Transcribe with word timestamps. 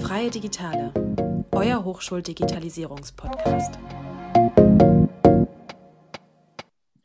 Freie 0.00 0.30
Digitale, 0.30 0.92
euer 1.52 1.84
Hochschuldigitalisierungspodcast. 1.84 3.78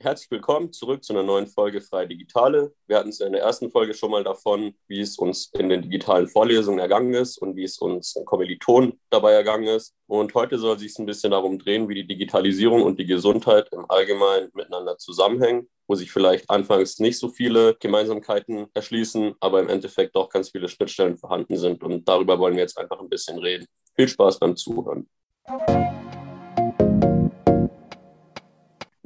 Herzlich 0.07 0.31
willkommen 0.31 0.71
zurück 0.71 1.03
zu 1.03 1.11
einer 1.11 1.21
neuen 1.21 1.47
Folge 1.47 1.81
Freie 1.81 2.07
Digitale. 2.07 2.73
Wir 2.87 2.95
hatten 2.95 3.09
es 3.09 3.19
in 3.19 3.33
der 3.33 3.41
ersten 3.41 3.69
Folge 3.69 3.93
schon 3.93 4.09
mal 4.09 4.23
davon, 4.23 4.73
wie 4.87 5.01
es 5.01 5.17
uns 5.17 5.51
in 5.51 5.67
den 5.67 5.81
digitalen 5.81 6.29
Vorlesungen 6.29 6.79
ergangen 6.79 7.13
ist 7.13 7.37
und 7.37 7.57
wie 7.57 7.65
es 7.65 7.77
uns 7.77 8.15
in 8.15 8.23
Kommilitonen 8.23 9.01
dabei 9.09 9.33
ergangen 9.33 9.67
ist. 9.67 9.93
Und 10.05 10.33
heute 10.33 10.59
soll 10.59 10.77
es 10.77 10.81
sich 10.81 10.97
ein 10.97 11.05
bisschen 11.05 11.31
darum 11.31 11.59
drehen, 11.59 11.89
wie 11.89 11.95
die 11.95 12.07
Digitalisierung 12.07 12.83
und 12.83 12.97
die 12.97 13.05
Gesundheit 13.05 13.67
im 13.73 13.83
Allgemeinen 13.89 14.49
miteinander 14.53 14.97
zusammenhängen 14.97 15.67
wo 15.89 15.95
sich 15.95 16.11
vielleicht 16.11 16.49
anfangs 16.49 16.99
nicht 16.99 17.17
so 17.17 17.29
viele 17.29 17.75
Gemeinsamkeiten 17.75 18.67
erschließen, 18.73 19.35
aber 19.39 19.61
im 19.61 19.69
Endeffekt 19.69 20.17
doch 20.17 20.29
ganz 20.29 20.49
viele 20.49 20.67
Schnittstellen 20.67 21.17
vorhanden 21.17 21.55
sind. 21.55 21.81
Und 21.81 22.09
darüber 22.09 22.39
wollen 22.39 22.55
wir 22.55 22.63
jetzt 22.63 22.77
einfach 22.77 22.99
ein 22.99 23.07
bisschen 23.07 23.39
reden. 23.39 23.67
Viel 23.95 24.09
Spaß 24.09 24.37
beim 24.37 24.57
Zuhören. 24.57 25.07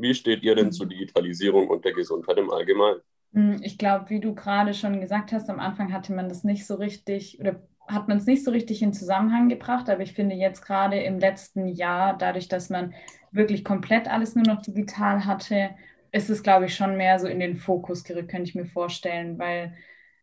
Wie 0.01 0.13
steht 0.13 0.43
ihr 0.43 0.55
denn 0.55 0.71
zur 0.71 0.87
Digitalisierung 0.87 1.67
und 1.67 1.85
der 1.85 1.93
Gesundheit 1.93 2.37
im 2.37 2.49
Allgemeinen? 2.51 3.01
Hm, 3.33 3.61
ich 3.63 3.77
glaube, 3.77 4.09
wie 4.09 4.19
du 4.19 4.35
gerade 4.35 4.73
schon 4.73 4.99
gesagt 4.99 5.31
hast, 5.31 5.49
am 5.49 5.59
Anfang 5.59 5.93
hatte 5.93 6.13
man 6.13 6.29
das 6.29 6.43
nicht 6.43 6.65
so 6.65 6.75
richtig 6.75 7.39
oder 7.39 7.61
hat 7.87 8.07
man 8.07 8.17
es 8.17 8.25
nicht 8.25 8.43
so 8.43 8.51
richtig 8.51 8.81
in 8.81 8.93
Zusammenhang 8.93 9.49
gebracht, 9.49 9.89
aber 9.89 10.01
ich 10.01 10.13
finde 10.13 10.35
jetzt 10.35 10.61
gerade 10.61 10.99
im 10.99 11.19
letzten 11.19 11.67
Jahr, 11.67 12.17
dadurch, 12.17 12.47
dass 12.47 12.69
man 12.69 12.93
wirklich 13.31 13.65
komplett 13.65 14.07
alles 14.07 14.35
nur 14.35 14.45
noch 14.45 14.61
digital 14.61 15.25
hatte 15.25 15.71
ist 16.11 16.29
es, 16.29 16.43
glaube 16.43 16.65
ich, 16.65 16.75
schon 16.75 16.97
mehr 16.97 17.19
so 17.19 17.27
in 17.27 17.39
den 17.39 17.57
Fokus 17.57 18.03
gerückt, 18.03 18.29
könnte 18.29 18.49
ich 18.49 18.55
mir 18.55 18.65
vorstellen, 18.65 19.37
weil 19.39 19.73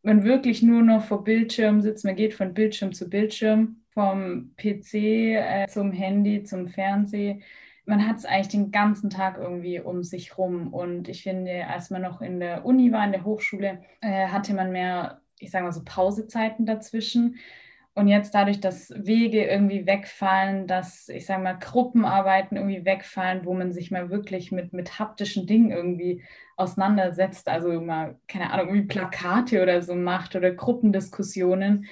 man 0.02 0.23
wirklich 0.24 0.62
nur 0.62 0.82
noch 0.82 1.04
vor 1.04 1.24
Bildschirm 1.24 1.80
sitzt. 1.80 2.04
Man 2.04 2.16
geht 2.16 2.34
von 2.34 2.54
Bildschirm 2.54 2.92
zu 2.92 3.09
Bildschirm, 3.09 3.82
vom 3.90 4.54
PC 4.57 4.95
äh, 4.95 5.66
zum 5.68 5.92
Handy, 5.92 6.45
zum 6.45 6.68
Fernsehen. 6.68 7.42
Man 7.89 8.07
hat 8.07 8.19
es 8.19 8.27
eigentlich 8.27 8.49
den 8.49 8.71
ganzen 8.71 9.09
Tag 9.11 9.39
irgendwie 9.39 9.81
um 9.81 10.05
sich 10.05 10.37
rum. 10.37 10.73
Und 10.75 11.09
ich 11.09 11.23
finde, 11.23 11.67
als 11.67 11.91
man 11.91 12.03
noch 12.03 12.21
in 12.21 12.39
der 12.39 12.67
Uni 12.67 12.93
war, 12.93 13.05
in 13.05 13.13
der 13.13 13.25
Hochschule, 13.25 13.83
äh, 14.01 14.29
hatte 14.29 14.53
man 14.55 14.73
mehr, 14.73 15.21
ich 15.39 15.51
sage 15.51 15.65
mal 15.65 15.73
so, 15.73 15.83
Pausezeiten 15.85 16.66
dazwischen. 16.66 17.37
Und 17.95 18.07
jetzt 18.07 18.33
dadurch, 18.35 18.61
dass 18.61 18.91
Wege 18.95 19.45
irgendwie 19.45 19.87
wegfallen, 19.87 20.66
dass, 20.69 21.09
ich 21.09 21.27
sage 21.27 21.43
mal, 21.43 21.59
Gruppenarbeiten 21.59 22.57
irgendwie 22.57 22.85
wegfallen, 22.85 23.45
wo 23.45 23.55
man 23.55 23.73
sich 23.73 23.91
mal 23.91 24.11
wirklich 24.11 24.53
mit, 24.53 24.73
mit 24.73 24.99
haptischen 25.01 25.47
Dingen 25.47 25.73
irgendwie 25.73 26.23
auseinandersetzt, 26.57 27.49
also 27.49 27.81
mal, 27.81 28.16
keine 28.29 28.53
Ahnung, 28.53 28.69
irgendwie 28.69 28.87
Plakate 28.87 29.63
oder 29.63 29.83
so 29.83 29.95
macht 29.95 30.37
oder 30.37 30.53
Gruppendiskussionen, 30.53 31.87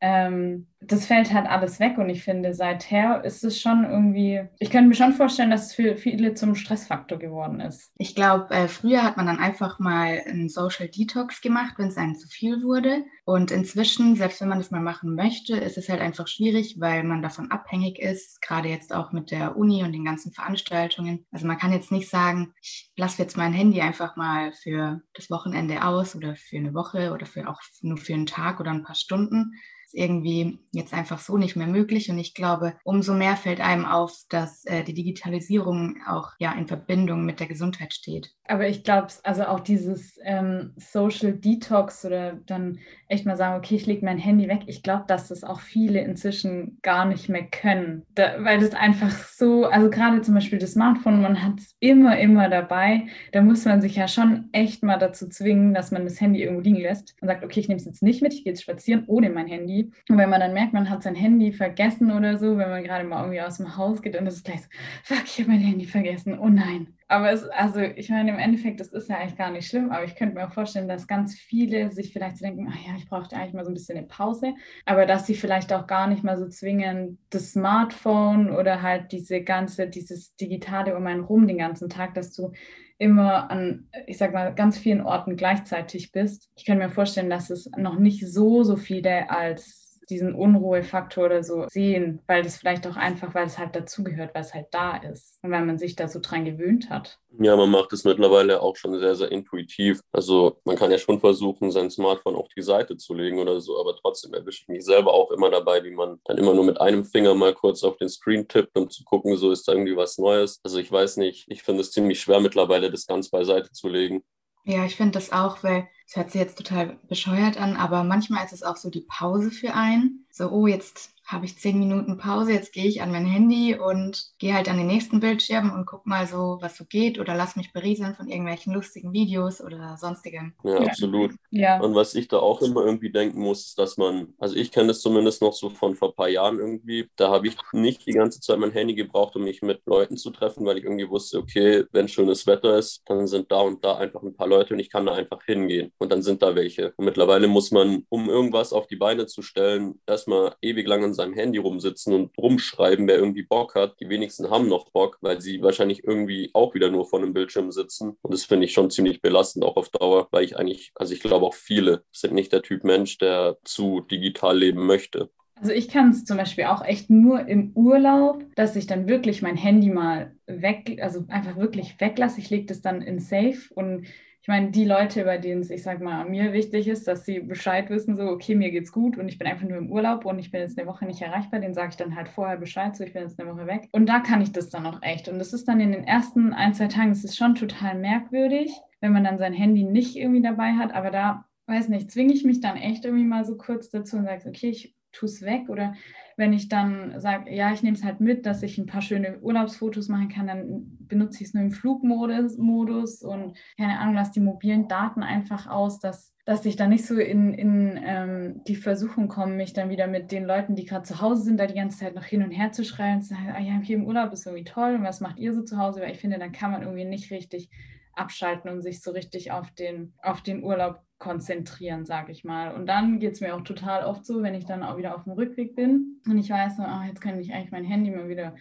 ähm, 0.00 0.66
das 0.88 1.06
fällt 1.06 1.32
halt 1.32 1.46
alles 1.46 1.80
weg 1.80 1.98
und 1.98 2.08
ich 2.08 2.22
finde, 2.22 2.54
seither 2.54 3.24
ist 3.24 3.44
es 3.44 3.60
schon 3.60 3.84
irgendwie, 3.84 4.42
ich 4.58 4.70
könnte 4.70 4.88
mir 4.88 4.94
schon 4.94 5.12
vorstellen, 5.12 5.50
dass 5.50 5.66
es 5.66 5.74
für 5.74 5.96
viele 5.96 6.34
zum 6.34 6.54
Stressfaktor 6.54 7.18
geworden 7.18 7.60
ist. 7.60 7.92
Ich 7.98 8.14
glaube, 8.14 8.54
äh, 8.54 8.68
früher 8.68 9.02
hat 9.02 9.16
man 9.16 9.26
dann 9.26 9.38
einfach 9.38 9.78
mal 9.78 10.22
einen 10.26 10.48
Social 10.48 10.88
Detox 10.88 11.40
gemacht, 11.40 11.74
wenn 11.78 11.88
es 11.88 11.96
einem 11.96 12.14
zu 12.14 12.28
viel 12.28 12.62
wurde. 12.62 13.04
Und 13.24 13.50
inzwischen, 13.50 14.14
selbst 14.14 14.40
wenn 14.40 14.48
man 14.48 14.58
das 14.58 14.70
mal 14.70 14.80
machen 14.80 15.14
möchte, 15.14 15.56
ist 15.56 15.76
es 15.76 15.88
halt 15.88 16.00
einfach 16.00 16.28
schwierig, 16.28 16.76
weil 16.78 17.02
man 17.02 17.22
davon 17.22 17.50
abhängig 17.50 17.98
ist, 17.98 18.40
gerade 18.40 18.68
jetzt 18.68 18.94
auch 18.94 19.10
mit 19.12 19.32
der 19.32 19.56
Uni 19.56 19.82
und 19.82 19.92
den 19.92 20.04
ganzen 20.04 20.32
Veranstaltungen. 20.32 21.26
Also 21.32 21.46
man 21.46 21.58
kann 21.58 21.72
jetzt 21.72 21.90
nicht 21.90 22.08
sagen, 22.08 22.52
ich 22.62 22.92
lasse 22.96 23.20
jetzt 23.20 23.36
mein 23.36 23.52
Handy 23.52 23.80
einfach 23.80 24.16
mal 24.16 24.52
für 24.52 25.00
das 25.14 25.28
Wochenende 25.28 25.84
aus 25.84 26.14
oder 26.14 26.36
für 26.36 26.56
eine 26.56 26.72
Woche 26.72 27.12
oder 27.12 27.26
für 27.26 27.48
auch 27.48 27.60
nur 27.82 27.96
für 27.96 28.14
einen 28.14 28.26
Tag 28.26 28.60
oder 28.60 28.70
ein 28.70 28.84
paar 28.84 28.94
Stunden 28.94 29.54
irgendwie 29.92 30.58
jetzt 30.76 30.94
einfach 30.94 31.18
so 31.18 31.36
nicht 31.36 31.56
mehr 31.56 31.66
möglich. 31.66 32.10
Und 32.10 32.18
ich 32.18 32.34
glaube, 32.34 32.74
umso 32.84 33.14
mehr 33.14 33.36
fällt 33.36 33.60
einem 33.60 33.86
auf, 33.86 34.12
dass 34.28 34.64
äh, 34.66 34.84
die 34.84 34.94
Digitalisierung 34.94 35.96
auch 36.06 36.32
ja 36.38 36.52
in 36.52 36.66
Verbindung 36.66 37.24
mit 37.24 37.40
der 37.40 37.46
Gesundheit 37.46 37.94
steht. 37.94 38.32
Aber 38.44 38.68
ich 38.68 38.84
glaube, 38.84 39.08
also 39.22 39.44
auch 39.44 39.60
dieses 39.60 40.18
ähm, 40.22 40.72
Social 40.76 41.32
Detox 41.32 42.04
oder 42.04 42.34
dann 42.34 42.78
echt 43.08 43.26
mal 43.26 43.36
sagen, 43.36 43.56
okay, 43.56 43.76
ich 43.76 43.86
lege 43.86 44.04
mein 44.04 44.18
Handy 44.18 44.48
weg. 44.48 44.62
Ich 44.66 44.82
glaube, 44.82 45.04
dass 45.06 45.28
das 45.28 45.44
auch 45.44 45.60
viele 45.60 46.00
inzwischen 46.00 46.78
gar 46.82 47.04
nicht 47.04 47.28
mehr 47.28 47.44
können, 47.44 48.04
da, 48.14 48.36
weil 48.40 48.58
das 48.58 48.74
einfach 48.74 49.10
so, 49.10 49.66
also 49.66 49.90
gerade 49.90 50.22
zum 50.22 50.34
Beispiel 50.34 50.58
das 50.58 50.72
Smartphone, 50.72 51.22
man 51.22 51.42
hat 51.42 51.58
es 51.58 51.76
immer, 51.80 52.18
immer 52.18 52.48
dabei. 52.48 53.06
Da 53.32 53.42
muss 53.42 53.64
man 53.64 53.80
sich 53.80 53.96
ja 53.96 54.08
schon 54.08 54.48
echt 54.52 54.82
mal 54.82 54.98
dazu 54.98 55.28
zwingen, 55.28 55.74
dass 55.74 55.90
man 55.90 56.04
das 56.04 56.20
Handy 56.20 56.42
irgendwo 56.42 56.62
liegen 56.62 56.80
lässt 56.80 57.14
und 57.20 57.28
sagt, 57.28 57.44
okay, 57.44 57.60
ich 57.60 57.68
nehme 57.68 57.78
es 57.78 57.86
jetzt 57.86 58.02
nicht 58.02 58.22
mit, 58.22 58.34
ich 58.34 58.44
gehe 58.44 58.52
jetzt 58.52 58.62
spazieren 58.62 59.04
ohne 59.06 59.30
mein 59.30 59.46
Handy. 59.46 59.92
Und 60.08 60.18
wenn 60.18 60.30
man 60.30 60.40
dann 60.40 60.52
merkt, 60.52 60.72
man 60.72 60.90
hat 60.90 61.02
sein 61.02 61.14
Handy 61.14 61.52
vergessen 61.52 62.10
oder 62.10 62.38
so, 62.38 62.58
wenn 62.58 62.70
man 62.70 62.82
gerade 62.82 63.04
mal 63.04 63.20
irgendwie 63.20 63.40
aus 63.40 63.58
dem 63.58 63.76
Haus 63.76 64.02
geht, 64.02 64.14
dann 64.14 64.26
ist 64.26 64.34
es 64.36 64.44
gleich 64.44 64.62
so, 64.62 64.68
fuck, 65.04 65.24
ich 65.24 65.38
habe 65.38 65.50
mein 65.50 65.60
Handy 65.60 65.84
vergessen, 65.86 66.38
oh 66.38 66.48
nein. 66.48 66.95
Aber 67.08 67.30
es, 67.30 67.44
also 67.44 67.80
ich 67.80 68.10
meine, 68.10 68.30
im 68.30 68.38
Endeffekt, 68.38 68.80
das 68.80 68.88
ist 68.88 69.08
ja 69.08 69.18
eigentlich 69.18 69.36
gar 69.36 69.50
nicht 69.52 69.68
schlimm, 69.68 69.90
aber 69.90 70.04
ich 70.04 70.16
könnte 70.16 70.34
mir 70.34 70.46
auch 70.46 70.52
vorstellen, 70.52 70.88
dass 70.88 71.06
ganz 71.06 71.36
viele 71.36 71.92
sich 71.92 72.12
vielleicht 72.12 72.40
denken, 72.40 72.68
ach 72.68 72.86
ja, 72.86 72.96
ich 72.96 73.08
brauchte 73.08 73.36
eigentlich 73.36 73.54
mal 73.54 73.64
so 73.64 73.70
ein 73.70 73.74
bisschen 73.74 73.96
eine 73.96 74.06
Pause, 74.08 74.54
aber 74.86 75.06
dass 75.06 75.26
sie 75.26 75.36
vielleicht 75.36 75.72
auch 75.72 75.86
gar 75.86 76.08
nicht 76.08 76.24
mal 76.24 76.36
so 76.36 76.48
zwingen, 76.48 77.18
das 77.30 77.52
Smartphone 77.52 78.50
oder 78.50 78.82
halt 78.82 79.12
diese 79.12 79.40
ganze, 79.40 79.86
dieses 79.88 80.34
Digitale 80.34 80.96
um 80.96 81.06
einen 81.06 81.22
rum 81.22 81.46
den 81.46 81.58
ganzen 81.58 81.88
Tag, 81.88 82.14
dass 82.14 82.32
du 82.32 82.50
immer 82.98 83.50
an, 83.50 83.88
ich 84.06 84.18
sag 84.18 84.32
mal, 84.32 84.52
ganz 84.54 84.76
vielen 84.76 85.02
Orten 85.02 85.36
gleichzeitig 85.36 86.10
bist. 86.10 86.48
Ich 86.56 86.64
kann 86.64 86.78
mir 86.78 86.90
vorstellen, 86.90 87.30
dass 87.30 87.50
es 87.50 87.70
noch 87.76 87.98
nicht 87.98 88.26
so, 88.26 88.64
so 88.64 88.76
viele 88.76 89.30
als 89.30 89.85
diesen 90.08 90.34
Unruhefaktor 90.34 91.26
oder 91.26 91.42
so 91.42 91.66
sehen, 91.68 92.20
weil 92.26 92.42
das 92.42 92.56
vielleicht 92.56 92.86
auch 92.86 92.96
einfach, 92.96 93.34
weil 93.34 93.46
es 93.46 93.58
halt 93.58 93.74
dazugehört, 93.74 94.34
weil 94.34 94.42
es 94.42 94.54
halt 94.54 94.66
da 94.70 94.96
ist 94.96 95.38
und 95.42 95.50
weil 95.50 95.64
man 95.64 95.78
sich 95.78 95.96
da 95.96 96.08
so 96.08 96.20
dran 96.20 96.44
gewöhnt 96.44 96.90
hat. 96.90 97.18
Ja, 97.38 97.56
man 97.56 97.70
macht 97.70 97.92
es 97.92 98.04
mittlerweile 98.04 98.62
auch 98.62 98.76
schon 98.76 98.98
sehr, 98.98 99.14
sehr 99.14 99.30
intuitiv. 99.30 100.00
Also 100.12 100.58
man 100.64 100.76
kann 100.76 100.90
ja 100.90 100.98
schon 100.98 101.20
versuchen, 101.20 101.70
sein 101.70 101.90
Smartphone 101.90 102.36
auf 102.36 102.48
die 102.56 102.62
Seite 102.62 102.96
zu 102.96 103.14
legen 103.14 103.38
oder 103.38 103.60
so, 103.60 103.78
aber 103.78 103.94
trotzdem 103.96 104.32
erwische 104.32 104.62
ich 104.62 104.68
mich 104.68 104.84
selber 104.84 105.12
auch 105.12 105.30
immer 105.30 105.50
dabei, 105.50 105.84
wie 105.84 105.90
man 105.90 106.20
dann 106.24 106.38
immer 106.38 106.54
nur 106.54 106.64
mit 106.64 106.80
einem 106.80 107.04
Finger 107.04 107.34
mal 107.34 107.52
kurz 107.52 107.82
auf 107.84 107.96
den 107.96 108.08
Screen 108.08 108.48
tippt, 108.48 108.76
um 108.76 108.88
zu 108.88 109.04
gucken, 109.04 109.36
so 109.36 109.50
ist 109.50 109.68
da 109.68 109.72
irgendwie 109.72 109.96
was 109.96 110.18
Neues. 110.18 110.60
Also 110.62 110.78
ich 110.78 110.90
weiß 110.90 111.18
nicht, 111.18 111.46
ich 111.48 111.62
finde 111.62 111.82
es 111.82 111.90
ziemlich 111.90 112.20
schwer 112.20 112.40
mittlerweile, 112.40 112.90
das 112.90 113.06
ganz 113.06 113.28
beiseite 113.28 113.70
zu 113.72 113.88
legen. 113.88 114.24
Ja, 114.64 114.84
ich 114.84 114.96
finde 114.96 115.12
das 115.12 115.30
auch, 115.30 115.62
weil 115.62 115.88
es 116.06 116.14
hört 116.14 116.30
sich 116.30 116.40
jetzt 116.40 116.58
total 116.58 116.98
bescheuert 117.08 117.56
an, 117.56 117.76
aber 117.76 118.04
manchmal 118.04 118.44
ist 118.44 118.52
es 118.52 118.62
auch 118.62 118.76
so 118.76 118.90
die 118.90 119.04
Pause 119.08 119.50
für 119.50 119.74
einen. 119.74 120.26
So, 120.30 120.50
oh, 120.50 120.66
jetzt 120.66 121.15
habe 121.26 121.44
ich 121.44 121.58
zehn 121.58 121.78
Minuten 121.78 122.18
Pause, 122.18 122.52
jetzt 122.52 122.72
gehe 122.72 122.86
ich 122.86 123.02
an 123.02 123.10
mein 123.10 123.26
Handy 123.26 123.76
und 123.76 124.30
gehe 124.38 124.54
halt 124.54 124.68
an 124.68 124.76
den 124.76 124.86
nächsten 124.86 125.18
Bildschirm 125.18 125.72
und 125.72 125.84
gucke 125.84 126.08
mal 126.08 126.24
so, 126.28 126.58
was 126.60 126.76
so 126.76 126.84
geht 126.84 127.18
oder 127.18 127.34
lass 127.34 127.56
mich 127.56 127.72
berieseln 127.72 128.14
von 128.14 128.28
irgendwelchen 128.28 128.72
lustigen 128.72 129.12
Videos 129.12 129.60
oder 129.60 129.96
sonstigem. 129.98 130.54
Ja, 130.62 130.78
absolut. 130.78 131.32
Ja. 131.50 131.80
Und 131.80 131.96
was 131.96 132.14
ich 132.14 132.28
da 132.28 132.38
auch 132.38 132.62
immer 132.62 132.84
irgendwie 132.84 133.10
denken 133.10 133.40
muss, 133.40 133.66
ist, 133.66 133.78
dass 133.78 133.96
man, 133.96 134.34
also 134.38 134.54
ich 134.54 134.70
kenne 134.70 134.88
das 134.88 135.00
zumindest 135.00 135.42
noch 135.42 135.52
so 135.52 135.68
von 135.68 135.96
vor 135.96 136.10
ein 136.10 136.14
paar 136.14 136.28
Jahren 136.28 136.60
irgendwie, 136.60 137.10
da 137.16 137.28
habe 137.30 137.48
ich 137.48 137.56
nicht 137.72 138.06
die 138.06 138.12
ganze 138.12 138.40
Zeit 138.40 138.60
mein 138.60 138.70
Handy 138.70 138.94
gebraucht, 138.94 139.34
um 139.34 139.42
mich 139.42 139.62
mit 139.62 139.80
Leuten 139.84 140.16
zu 140.16 140.30
treffen, 140.30 140.64
weil 140.64 140.78
ich 140.78 140.84
irgendwie 140.84 141.10
wusste, 141.10 141.38
okay, 141.38 141.86
wenn 141.90 142.06
schönes 142.06 142.46
Wetter 142.46 142.78
ist, 142.78 143.02
dann 143.06 143.26
sind 143.26 143.50
da 143.50 143.62
und 143.62 143.84
da 143.84 143.96
einfach 143.96 144.22
ein 144.22 144.36
paar 144.36 144.46
Leute 144.46 144.74
und 144.74 144.80
ich 144.80 144.90
kann 144.90 145.06
da 145.06 145.14
einfach 145.14 145.42
hingehen 145.44 145.90
und 145.98 146.12
dann 146.12 146.22
sind 146.22 146.40
da 146.42 146.54
welche. 146.54 146.92
Und 146.96 147.04
mittlerweile 147.04 147.48
muss 147.48 147.72
man, 147.72 148.04
um 148.10 148.28
irgendwas 148.28 148.72
auf 148.72 148.86
die 148.86 148.96
Beine 148.96 149.26
zu 149.26 149.42
stellen, 149.42 150.00
erstmal 150.06 150.54
ewig 150.62 150.86
lang 150.86 151.02
an 151.02 151.15
seinem 151.16 151.34
Handy 151.34 151.58
rumsitzen 151.58 152.14
und 152.14 152.38
rumschreiben, 152.38 153.08
wer 153.08 153.16
irgendwie 153.16 153.42
Bock 153.42 153.74
hat. 153.74 153.98
Die 154.00 154.08
wenigsten 154.08 154.50
haben 154.50 154.68
noch 154.68 154.90
Bock, 154.90 155.18
weil 155.20 155.40
sie 155.40 155.62
wahrscheinlich 155.62 156.04
irgendwie 156.04 156.50
auch 156.52 156.74
wieder 156.74 156.90
nur 156.90 157.06
vor 157.06 157.18
einem 157.20 157.32
Bildschirm 157.32 157.72
sitzen. 157.72 158.16
Und 158.22 158.32
das 158.32 158.44
finde 158.44 158.66
ich 158.66 158.72
schon 158.72 158.90
ziemlich 158.90 159.20
belastend, 159.20 159.64
auch 159.64 159.76
auf 159.76 159.88
Dauer, 159.88 160.28
weil 160.30 160.44
ich 160.44 160.56
eigentlich, 160.56 160.92
also 160.94 161.12
ich 161.12 161.20
glaube 161.20 161.46
auch 161.46 161.54
viele 161.54 162.04
sind 162.12 162.34
nicht 162.34 162.52
der 162.52 162.62
Typ 162.62 162.84
Mensch, 162.84 163.18
der 163.18 163.56
zu 163.64 164.00
digital 164.02 164.58
leben 164.58 164.86
möchte. 164.86 165.30
Also 165.58 165.72
ich 165.72 165.88
kann 165.88 166.10
es 166.10 166.24
zum 166.26 166.36
Beispiel 166.36 166.64
auch 166.64 166.84
echt 166.84 167.08
nur 167.08 167.46
im 167.46 167.72
Urlaub, 167.74 168.44
dass 168.56 168.76
ich 168.76 168.86
dann 168.86 169.08
wirklich 169.08 169.40
mein 169.40 169.56
Handy 169.56 169.88
mal 169.88 170.36
weg, 170.46 170.98
also 171.00 171.24
einfach 171.28 171.56
wirklich 171.56 171.98
weglasse. 171.98 172.40
Ich 172.40 172.50
lege 172.50 172.66
das 172.66 172.82
dann 172.82 173.00
in 173.00 173.20
Safe 173.20 173.56
und 173.74 174.06
ich 174.46 174.48
meine, 174.48 174.70
die 174.70 174.84
Leute, 174.84 175.24
bei 175.24 175.38
denen 175.38 175.62
es, 175.62 175.70
ich 175.70 175.82
sag 175.82 176.00
mal, 176.00 176.24
mir 176.24 176.52
wichtig 176.52 176.86
ist, 176.86 177.08
dass 177.08 177.24
sie 177.24 177.40
Bescheid 177.40 177.90
wissen, 177.90 178.14
so, 178.14 178.28
okay, 178.28 178.54
mir 178.54 178.70
geht's 178.70 178.92
gut 178.92 179.18
und 179.18 179.26
ich 179.26 179.38
bin 179.38 179.48
einfach 179.48 179.66
nur 179.66 179.76
im 179.76 179.90
Urlaub 179.90 180.24
und 180.24 180.38
ich 180.38 180.52
bin 180.52 180.60
jetzt 180.60 180.78
eine 180.78 180.86
Woche 180.86 181.04
nicht 181.04 181.20
erreichbar, 181.20 181.58
den 181.58 181.74
sage 181.74 181.88
ich 181.88 181.96
dann 181.96 182.14
halt 182.14 182.28
vorher 182.28 182.56
Bescheid, 182.56 182.94
so, 182.94 183.02
ich 183.02 183.12
bin 183.12 183.22
jetzt 183.22 183.40
eine 183.40 183.50
Woche 183.50 183.66
weg. 183.66 183.88
Und 183.90 184.08
da 184.08 184.20
kann 184.20 184.40
ich 184.40 184.52
das 184.52 184.68
dann 184.68 184.86
auch 184.86 185.02
echt. 185.02 185.28
Und 185.28 185.40
das 185.40 185.52
ist 185.52 185.66
dann 185.66 185.80
in 185.80 185.90
den 185.90 186.04
ersten 186.04 186.52
ein, 186.52 186.74
zwei 186.74 186.86
Tagen, 186.86 187.10
es 187.10 187.24
ist 187.24 187.36
schon 187.36 187.56
total 187.56 187.98
merkwürdig, 187.98 188.70
wenn 189.00 189.10
man 189.10 189.24
dann 189.24 189.38
sein 189.38 189.52
Handy 189.52 189.82
nicht 189.82 190.14
irgendwie 190.14 190.42
dabei 190.42 190.74
hat, 190.74 190.94
aber 190.94 191.10
da, 191.10 191.44
weiß 191.66 191.88
nicht, 191.88 192.12
zwinge 192.12 192.32
ich 192.32 192.44
mich 192.44 192.60
dann 192.60 192.76
echt 192.76 193.04
irgendwie 193.04 193.24
mal 193.24 193.44
so 193.44 193.56
kurz 193.56 193.90
dazu 193.90 194.16
und 194.16 194.26
sage, 194.26 194.48
okay, 194.48 194.68
ich 194.68 194.94
tue 195.10 195.28
es 195.28 195.42
weg. 195.42 195.68
Oder 195.68 195.94
wenn 196.36 196.52
ich 196.52 196.68
dann 196.68 197.18
sage, 197.18 197.54
ja, 197.54 197.72
ich 197.72 197.82
nehme 197.82 197.96
es 197.96 198.04
halt 198.04 198.20
mit, 198.20 198.44
dass 198.44 198.62
ich 198.62 198.76
ein 198.76 198.86
paar 198.86 199.00
schöne 199.00 199.38
Urlaubsfotos 199.40 200.08
machen 200.08 200.28
kann, 200.28 200.46
dann 200.46 200.98
benutze 201.00 201.42
ich 201.42 201.48
es 201.48 201.54
nur 201.54 201.64
im 201.64 201.70
Flugmodus 201.72 203.22
und 203.22 203.56
keine 203.78 203.98
Ahnung, 203.98 204.14
lasse 204.14 204.32
die 204.32 204.40
mobilen 204.40 204.86
Daten 204.86 205.22
einfach 205.22 205.66
aus, 205.66 205.98
dass, 205.98 206.34
dass 206.44 206.66
ich 206.66 206.76
dann 206.76 206.90
nicht 206.90 207.06
so 207.06 207.16
in, 207.16 207.54
in 207.54 207.98
ähm, 208.04 208.60
die 208.66 208.76
Versuchung 208.76 209.28
komme, 209.28 209.54
mich 209.54 209.72
dann 209.72 209.88
wieder 209.88 210.06
mit 210.06 210.30
den 210.30 210.44
Leuten, 210.44 210.74
die 210.74 210.84
gerade 210.84 211.04
zu 211.04 211.22
Hause 211.22 211.42
sind, 211.42 211.58
da 211.58 211.66
die 211.66 211.74
ganze 211.74 211.98
Zeit 211.98 212.14
noch 212.14 212.24
hin 212.24 212.42
und 212.42 212.50
her 212.50 212.70
zu 212.70 212.84
schreien 212.84 213.16
und 213.16 213.22
zu 213.22 213.30
sagen, 213.30 213.52
ah 213.54 213.60
ja, 213.60 213.80
hier 213.82 213.96
im 213.96 214.06
Urlaub 214.06 214.32
ist 214.32 214.46
irgendwie 214.46 214.64
toll 214.64 214.96
und 214.96 215.04
was 215.04 215.22
macht 215.22 215.38
ihr 215.38 215.54
so 215.54 215.62
zu 215.62 215.78
Hause? 215.78 216.02
Weil 216.02 216.12
ich 216.12 216.20
finde, 216.20 216.38
dann 216.38 216.52
kann 216.52 216.70
man 216.70 216.82
irgendwie 216.82 217.06
nicht 217.06 217.30
richtig 217.30 217.70
abschalten 218.16 218.70
und 218.70 218.82
sich 218.82 219.02
so 219.02 219.10
richtig 219.12 219.52
auf 219.52 219.70
den, 219.72 220.14
auf 220.22 220.42
den 220.42 220.62
Urlaub 220.62 221.02
konzentrieren, 221.18 222.04
sage 222.04 222.32
ich 222.32 222.44
mal. 222.44 222.74
Und 222.74 222.86
dann 222.86 223.18
geht 223.20 223.32
es 223.32 223.40
mir 223.40 223.54
auch 223.54 223.62
total 223.62 224.04
oft 224.04 224.26
so, 224.26 224.42
wenn 224.42 224.54
ich 224.54 224.66
dann 224.66 224.82
auch 224.82 224.96
wieder 224.96 225.14
auf 225.14 225.24
dem 225.24 225.32
Rückweg 225.32 225.74
bin 225.74 226.20
und 226.26 226.38
ich 226.38 226.50
weiß, 226.50 226.74
oh, 226.80 227.06
jetzt 227.06 227.20
kann 227.20 227.38
ich 227.38 227.52
eigentlich 227.52 227.70
mein 227.70 227.84
Handy 227.84 228.10
mal 228.10 228.28
wieder 228.28 228.54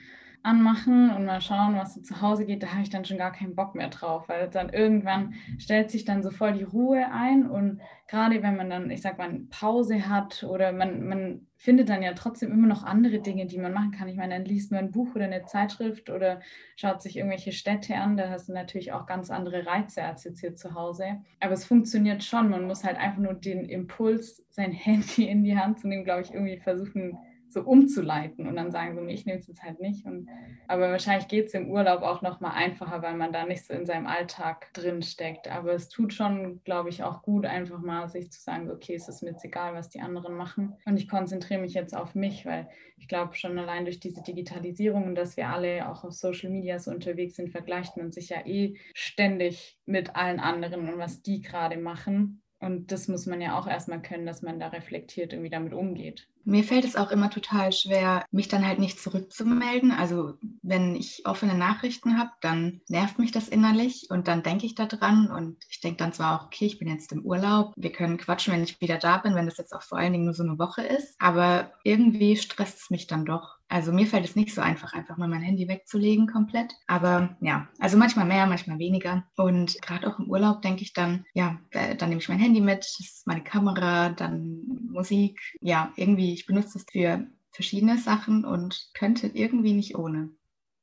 anmachen 0.46 1.10
und 1.10 1.26
mal 1.26 1.42
schauen, 1.42 1.76
was 1.76 1.96
so 1.96 2.02
zu 2.02 2.22
Hause 2.22 2.46
geht, 2.46 2.64
da 2.64 2.68
habe 2.68 2.84
ich 2.84 2.90
dann 2.90 3.04
schon 3.04 3.18
gar 3.18 3.32
keinen 3.32 3.56
Bock 3.56 3.76
mehr 3.76 3.90
drauf, 3.90 4.30
weil 4.30 4.48
dann 4.50 4.70
irgendwann 4.70 5.34
stellt 5.58 5.90
sich 5.90 6.06
dann 6.06 6.24
so 6.24 6.30
voll 6.30 6.54
die 6.54 6.64
Ruhe 6.64 7.12
ein 7.12 7.50
und 7.50 7.82
gerade 8.08 8.44
wenn 8.44 8.56
man 8.56 8.70
dann, 8.70 8.92
ich 8.92 9.02
sag 9.02 9.18
mal, 9.18 9.40
Pause 9.50 10.08
hat 10.08 10.44
oder 10.44 10.72
man, 10.72 11.08
man 11.08 11.48
findet 11.58 11.90
dann 11.90 12.04
ja 12.04 12.14
trotzdem 12.14 12.52
immer 12.52 12.68
noch 12.68 12.84
andere 12.84 13.20
Dinge, 13.20 13.48
die 13.48 13.58
man 13.58 13.74
machen 13.74 13.92
kann. 13.92 14.08
Ich 14.08 14.18
meine, 14.18 14.36
dann 14.36 14.46
liest 14.46 14.72
man 14.72 14.86
ein 14.86 14.92
Buch 14.92 15.16
oder 15.16 15.26
eine 15.26 15.46
Zeitschrift 15.46 16.12
oder 16.12 16.40
schaut 16.76 17.02
sich 17.02 17.18
irgendwelche 17.18 17.52
Städte 17.52 17.96
an, 17.96 18.16
da 18.16 18.30
hast 18.30 18.48
du 18.48 18.54
natürlich 18.54 18.94
auch 18.94 19.08
ganz 19.08 19.32
andere 19.32 19.66
Reize 19.66 20.04
als 20.04 20.24
jetzt 20.24 20.42
hier 20.42 20.56
zu 20.56 20.76
Hause. 20.76 21.22
Aber 21.40 21.54
es 21.54 21.66
funktioniert 21.66 22.24
schon, 22.24 22.50
man 22.50 22.68
muss 22.68 22.84
halt 22.84 22.98
einfach 22.98 23.22
nur 23.22 23.34
den 23.34 23.66
Impuls, 23.66 24.46
sein 24.52 24.72
Handy 24.74 25.28
in 25.28 25.44
die 25.44 25.58
Hand 25.58 25.80
zu 25.80 25.88
nehmen, 25.88 26.04
glaube 26.04 26.22
ich, 26.22 26.32
irgendwie 26.32 26.58
versuchen, 26.58 27.18
so 27.56 27.62
umzuleiten 27.62 28.48
und 28.48 28.56
dann 28.56 28.70
sagen 28.70 28.96
so, 28.96 29.02
nee, 29.02 29.14
ich 29.14 29.26
nehme 29.26 29.40
es 29.40 29.48
jetzt 29.48 29.64
halt 29.64 29.80
nicht. 29.80 30.06
Und, 30.06 30.30
aber 30.68 30.92
wahrscheinlich 30.92 31.28
geht 31.28 31.48
es 31.48 31.54
im 31.54 31.72
Urlaub 31.72 32.04
auch 32.04 32.22
nochmal 32.22 32.52
einfacher, 32.52 33.02
weil 33.02 33.16
man 33.16 33.32
da 33.32 33.46
nicht 33.46 33.66
so 33.66 33.74
in 33.74 33.86
seinem 33.86 34.06
Alltag 34.06 34.72
drin 34.74 35.02
steckt. 35.02 35.50
Aber 35.50 35.74
es 35.74 35.90
tut 35.90 36.14
schon, 36.14 36.62
glaube 36.66 36.90
ich, 36.90 37.04
auch 37.04 37.24
gut, 37.24 37.46
einfach 37.46 37.80
mal 37.80 38.08
sich 38.10 38.32
zu 38.32 38.42
sagen, 38.42 38.70
okay, 38.70 38.94
es 38.94 39.08
ist 39.08 39.24
mir 39.24 39.32
jetzt 39.32 39.46
egal, 39.46 39.74
was 39.74 39.90
die 39.90 40.02
anderen 40.02 40.36
machen. 40.36 40.76
Und 40.86 40.98
ich 40.98 41.08
konzentriere 41.08 41.62
mich 41.62 41.74
jetzt 41.74 41.96
auf 41.96 42.14
mich, 42.14 42.46
weil 42.46 42.68
ich 42.98 43.08
glaube 43.08 43.36
schon 43.36 43.58
allein 43.58 43.86
durch 43.86 44.00
diese 44.00 44.22
Digitalisierung 44.22 45.06
und 45.06 45.16
dass 45.16 45.38
wir 45.38 45.48
alle 45.48 45.90
auch 45.90 46.04
auf 46.04 46.14
Social 46.14 46.50
Media 46.50 46.78
so 46.78 46.92
unterwegs 46.92 47.38
sind, 47.38 47.52
vergleicht 47.52 47.98
man 47.98 48.12
sich 48.12 48.30
ja 48.30 48.46
eh 48.46 48.76
ständig 48.94 49.80
mit 49.86 50.16
allen 50.16 50.40
anderen 50.42 50.90
und 50.90 50.98
was 51.00 51.22
die 51.22 51.42
gerade 51.42 51.78
machen. 51.78 52.42
Und 52.60 52.92
das 52.92 53.08
muss 53.08 53.26
man 53.26 53.42
ja 53.42 53.60
auch 53.60 53.68
erstmal 53.68 54.02
können, 54.02 54.26
dass 54.26 54.42
man 54.42 54.60
da 54.60 54.68
reflektiert 54.68 55.34
irgendwie 55.34 55.50
damit 55.50 55.74
umgeht. 55.74 56.28
Mir 56.46 56.64
fällt 56.64 56.86
es 56.86 56.96
auch 56.96 57.12
immer 57.12 57.30
total 57.32 57.72
schwer, 57.72 58.24
mich 58.32 58.48
dann 58.48 58.66
halt 58.66 58.80
nicht 58.80 59.00
zurückzumelden. 59.00 59.92
Also 59.92 60.36
wenn 60.62 60.96
ich 60.96 61.24
offene 61.26 61.56
Nachrichten 61.56 62.20
habe, 62.20 62.30
dann 62.42 62.82
nervt 62.88 63.18
mich 63.18 63.32
das 63.32 63.50
innerlich 63.50 64.08
und 64.10 64.28
dann 64.28 64.44
denke 64.44 64.66
ich 64.68 64.76
daran 64.76 65.32
und 65.32 65.58
ich 65.70 65.82
denke 65.82 65.98
dann 65.98 66.14
zwar 66.14 66.40
auch, 66.40 66.46
okay, 66.46 66.66
ich 66.66 66.78
bin 66.78 66.88
jetzt 66.88 67.12
im 67.12 67.26
Urlaub, 67.26 67.74
wir 67.76 67.92
können 67.92 68.18
quatschen, 68.18 68.54
wenn 68.54 68.64
ich 68.64 68.80
wieder 68.80 69.00
da 69.00 69.18
bin, 69.18 69.34
wenn 69.34 69.48
das 69.48 69.58
jetzt 69.58 69.74
auch 69.74 69.82
vor 69.82 69.98
allen 69.98 70.14
Dingen 70.14 70.26
nur 70.26 70.36
so 70.36 70.44
eine 70.44 70.60
Woche 70.60 70.84
ist, 70.84 71.16
aber 71.20 71.72
irgendwie 71.84 72.38
stresst 72.38 72.80
es 72.80 72.90
mich 72.92 73.08
dann 73.08 73.26
doch. 73.26 73.55
Also 73.68 73.92
mir 73.92 74.06
fällt 74.06 74.26
es 74.26 74.36
nicht 74.36 74.54
so 74.54 74.62
einfach, 74.62 74.94
einfach 74.94 75.18
mal 75.18 75.28
mein 75.28 75.42
Handy 75.42 75.68
wegzulegen 75.68 76.28
komplett. 76.28 76.74
Aber 76.88 77.36
ja, 77.42 77.68
also 77.80 77.98
manchmal 77.98 78.26
mehr, 78.26 78.46
manchmal 78.46 78.80
weniger. 78.80 79.26
Und 79.38 79.82
gerade 79.82 80.08
auch 80.08 80.20
im 80.20 80.30
Urlaub 80.30 80.62
denke 80.62 80.84
ich 80.84 80.94
dann, 80.94 81.26
ja, 81.34 81.60
dann 81.72 82.10
nehme 82.10 82.22
ich 82.22 82.30
mein 82.30 82.40
Handy 82.40 82.62
mit, 82.62 82.86
meine 83.26 83.44
Kamera, 83.44 84.10
dann 84.10 84.62
Musik. 84.92 85.40
Ja, 85.62 85.92
irgendwie 85.96 86.34
ich 86.34 86.46
benutze 86.46 86.78
es 86.78 86.86
für 86.92 87.26
verschiedene 87.52 87.98
Sachen 87.98 88.46
und 88.46 88.90
könnte 88.94 89.28
irgendwie 89.34 89.74
nicht 89.74 89.98
ohne. 89.98 90.30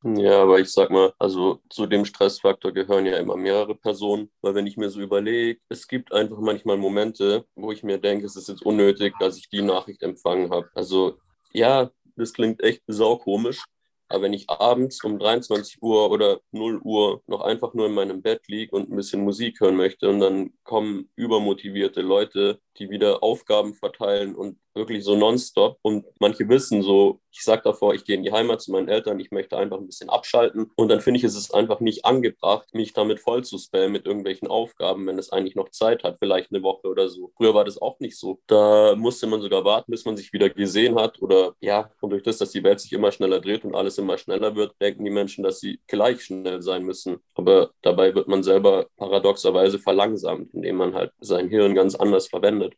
Ja, 0.05 0.43
aber 0.43 0.59
ich 0.59 0.73
sag 0.73 0.91
mal, 0.91 1.13
also 1.19 1.61
zu 1.71 1.87
dem 1.87 2.05
Stressfaktor 2.05 2.73
gehören 2.73 3.07
ja 3.07 3.19
immer 3.19 3.37
mehrere 3.37 3.77
Personen, 3.77 4.33
weil 4.41 4.57
wenn 4.57 4.67
ich 4.67 4.77
mir 4.77 4.91
so 4.91 5.01
überlege, 5.01 5.61
es 5.69 5.87
gibt 5.87 6.13
einfach 6.13 6.41
manchmal 6.41 6.77
Momente, 6.77 7.47
wo 7.55 7.71
ich 7.71 7.85
mir 7.85 7.99
denke, 7.99 8.27
es 8.27 8.35
ist 8.35 8.49
jetzt 8.49 8.67
unnötig, 8.67 9.15
dass 9.21 9.37
ich 9.39 9.49
die 9.49 9.63
Nachricht 9.63 10.03
empfangen 10.03 10.51
habe. 10.51 10.69
Also 10.75 11.19
ja, 11.53 11.91
das 12.17 12.33
klingt 12.33 12.63
echt 12.63 12.83
saukomisch, 12.87 13.65
aber 14.09 14.25
wenn 14.25 14.35
ich 14.35 14.51
abends 14.51 15.03
um 15.05 15.19
23 15.19 15.83
Uhr 15.83 16.11
oder 16.11 16.41
0 16.51 16.81
Uhr 16.83 17.23
noch 17.27 17.41
einfach 17.41 17.73
nur 17.73 17.87
in 17.87 17.95
meinem 17.95 18.21
Bett 18.21 18.47
liege 18.47 18.77
und 18.77 18.91
ein 18.91 18.97
bisschen 18.97 19.25
Musik 19.25 19.61
hören 19.61 19.77
möchte 19.77 20.11
und 20.11 20.21
dann 20.21 20.53
kommen 20.65 21.11
übermotivierte 21.17 22.03
Leute, 22.03 22.61
die 22.79 22.91
wieder 22.91 23.23
Aufgaben 23.23 23.75
verteilen 23.75 24.35
und 24.35 24.59
wirklich 24.75 25.05
so 25.05 25.17
nonstop. 25.17 25.79
Und 25.83 26.05
manche 26.19 26.49
wissen 26.49 26.83
so, 26.83 27.21
ich 27.31 27.43
sage 27.43 27.63
davor, 27.65 27.95
ich 27.95 28.05
gehe 28.05 28.17
in 28.17 28.23
die 28.23 28.33
Heimat 28.33 28.61
zu 28.61 28.73
meinen 28.73 28.89
Eltern, 28.89 29.19
ich 29.21 29.31
möchte 29.31 29.57
einfach 29.57 29.79
ein 29.79 29.87
bisschen 29.87 30.11
abschalten. 30.11 30.71
Und 30.77 30.89
dann 30.89 31.01
finde 31.01 31.19
ich, 31.19 31.25
ist 31.25 31.37
es 31.37 31.53
einfach 31.53 31.81
nicht 31.81 32.05
angebracht, 32.05 32.69
mich 32.75 32.93
damit 32.93 33.21
voll 33.21 33.45
zu 33.45 33.59
spammen 33.59 33.93
mit 33.93 34.07
irgendwelchen 34.07 34.49
Aufgaben, 34.49 35.07
wenn 35.07 35.19
es 35.19 35.31
eigentlich 35.31 35.55
noch 35.55 35.71
Zeit 35.71 36.05
hat, 36.05 36.19
vielleicht 36.19 36.53
eine 36.53 36.63
Woche 36.63 36.89
oder 36.89 37.09
so. 37.09 37.33
Früher 37.37 37.55
war 37.55 37.65
das 37.65 37.81
auch 37.81 37.99
nicht 38.01 38.19
so. 38.19 38.41
Da 38.47 38.95
musste 38.97 39.27
man 39.27 39.41
sogar 39.41 39.65
warten, 39.65 39.91
bis 39.91 40.05
man 40.05 40.17
sich 40.17 40.33
wieder 40.33 40.51
gesehen 40.51 40.97
hat. 40.97 41.21
Oder 41.23 41.55
ja, 41.61 41.91
und 42.01 42.11
durch 42.11 42.23
das, 42.23 42.39
dass 42.39 42.51
die 42.51 42.65
Welt 42.65 42.81
sich 42.81 42.93
immer 42.93 43.13
schneller 43.13 43.41
dreht 43.41 43.65
und 43.65 43.75
alles 43.75 43.99
immer 43.99 44.19
schneller 44.19 44.55
wird, 44.57 44.75
denken 44.81 45.05
die 45.05 45.11
Menschen, 45.11 45.45
dass 45.45 45.61
sie 45.61 45.81
gleich 45.87 46.23
schnell 46.23 46.63
sein 46.63 46.85
müssen. 46.85 47.19
Aber 47.35 47.71
dabei 47.83 48.15
wird 48.15 48.29
man 48.29 48.43
selber 48.43 48.87
paradoxerweise 48.97 49.79
verlangsamt, 49.79 50.53
indem 50.55 50.77
man 50.77 50.95
halt 50.95 51.13
sein 51.21 51.49
Hirn 51.49 51.75
ganz 51.75 51.95
anders 51.95 52.29
verwendet. 52.29 52.72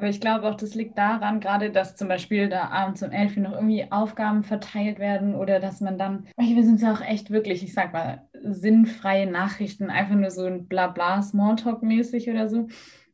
Aber 0.00 0.08
ich 0.08 0.18
glaube 0.18 0.48
auch, 0.48 0.54
das 0.54 0.74
liegt 0.74 0.96
daran, 0.96 1.40
gerade, 1.40 1.70
dass 1.70 1.94
zum 1.94 2.08
Beispiel 2.08 2.48
da 2.48 2.68
abends 2.68 3.02
um 3.02 3.10
11 3.10 3.36
Uhr 3.36 3.42
noch 3.42 3.52
irgendwie 3.52 3.84
Aufgaben 3.92 4.44
verteilt 4.44 4.98
werden 4.98 5.34
oder 5.34 5.60
dass 5.60 5.82
man 5.82 5.98
dann, 5.98 6.26
wir 6.38 6.64
sind 6.64 6.80
ja 6.80 6.94
auch 6.94 7.02
echt 7.02 7.30
wirklich, 7.30 7.62
ich 7.62 7.74
sag 7.74 7.92
mal, 7.92 8.26
sinnfreie 8.42 9.30
Nachrichten, 9.30 9.90
einfach 9.90 10.14
nur 10.14 10.30
so 10.30 10.46
ein 10.46 10.68
Blabla, 10.68 11.20
Smalltalk-mäßig 11.20 12.30
oder 12.30 12.48
so. 12.48 12.68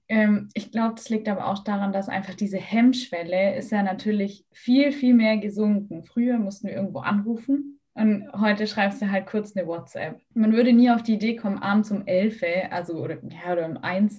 Ähm, 0.06 0.48
ich 0.54 0.70
glaube, 0.70 0.94
das 0.94 1.08
liegt 1.08 1.28
aber 1.28 1.48
auch 1.48 1.64
daran, 1.64 1.92
dass 1.92 2.08
einfach 2.08 2.34
diese 2.34 2.58
Hemmschwelle 2.58 3.56
ist 3.56 3.72
ja 3.72 3.82
natürlich 3.82 4.44
viel, 4.52 4.92
viel 4.92 5.14
mehr 5.14 5.38
gesunken. 5.38 6.04
Früher 6.04 6.38
mussten 6.38 6.68
wir 6.68 6.74
irgendwo 6.76 7.00
anrufen, 7.00 7.80
und 7.96 8.30
heute 8.38 8.66
schreibst 8.66 9.00
du 9.00 9.10
halt 9.10 9.26
kurz 9.26 9.56
eine 9.56 9.66
WhatsApp. 9.66 10.20
Man 10.34 10.52
würde 10.52 10.74
nie 10.74 10.90
auf 10.90 11.02
die 11.02 11.14
Idee 11.14 11.34
kommen, 11.34 11.62
abends 11.62 11.90
um 11.90 12.06
11, 12.06 12.42
also 12.70 12.98
oder, 12.98 13.16
ja, 13.30 13.54
oder 13.54 13.64
um 13.64 13.78
1 13.78 14.18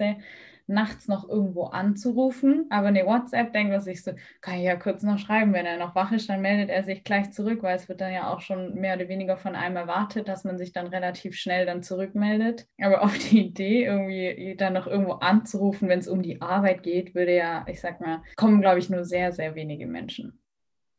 nachts 0.67 1.07
noch 1.07 1.27
irgendwo 1.27 1.65
anzurufen. 1.65 2.65
Aber 2.69 2.87
eine 2.87 3.05
WhatsApp 3.05 3.53
denkt 3.53 3.71
man 3.71 3.81
sich 3.81 4.03
so, 4.03 4.11
kann 4.41 4.55
ich 4.55 4.63
ja 4.63 4.75
kurz 4.75 5.03
noch 5.03 5.17
schreiben. 5.17 5.53
Wenn 5.53 5.65
er 5.65 5.77
noch 5.77 5.95
wach 5.95 6.11
ist, 6.11 6.29
dann 6.29 6.41
meldet 6.41 6.69
er 6.69 6.83
sich 6.83 7.03
gleich 7.03 7.31
zurück, 7.31 7.63
weil 7.63 7.75
es 7.75 7.89
wird 7.89 8.01
dann 8.01 8.13
ja 8.13 8.31
auch 8.31 8.41
schon 8.41 8.75
mehr 8.75 8.95
oder 8.95 9.07
weniger 9.07 9.37
von 9.37 9.55
einem 9.55 9.75
erwartet, 9.75 10.27
dass 10.27 10.43
man 10.43 10.57
sich 10.57 10.73
dann 10.73 10.87
relativ 10.87 11.35
schnell 11.35 11.65
dann 11.65 11.83
zurückmeldet. 11.83 12.67
Aber 12.79 13.03
auf 13.03 13.17
die 13.17 13.47
Idee, 13.47 13.85
irgendwie 13.85 14.55
dann 14.57 14.73
noch 14.73 14.87
irgendwo 14.87 15.13
anzurufen, 15.13 15.89
wenn 15.89 15.99
es 15.99 16.07
um 16.07 16.21
die 16.21 16.41
Arbeit 16.41 16.83
geht, 16.83 17.15
würde 17.15 17.35
ja, 17.35 17.65
ich 17.67 17.81
sag 17.81 18.01
mal, 18.01 18.21
kommen, 18.35 18.61
glaube 18.61 18.79
ich, 18.79 18.89
nur 18.89 19.03
sehr, 19.03 19.31
sehr 19.31 19.55
wenige 19.55 19.87
Menschen. 19.87 20.39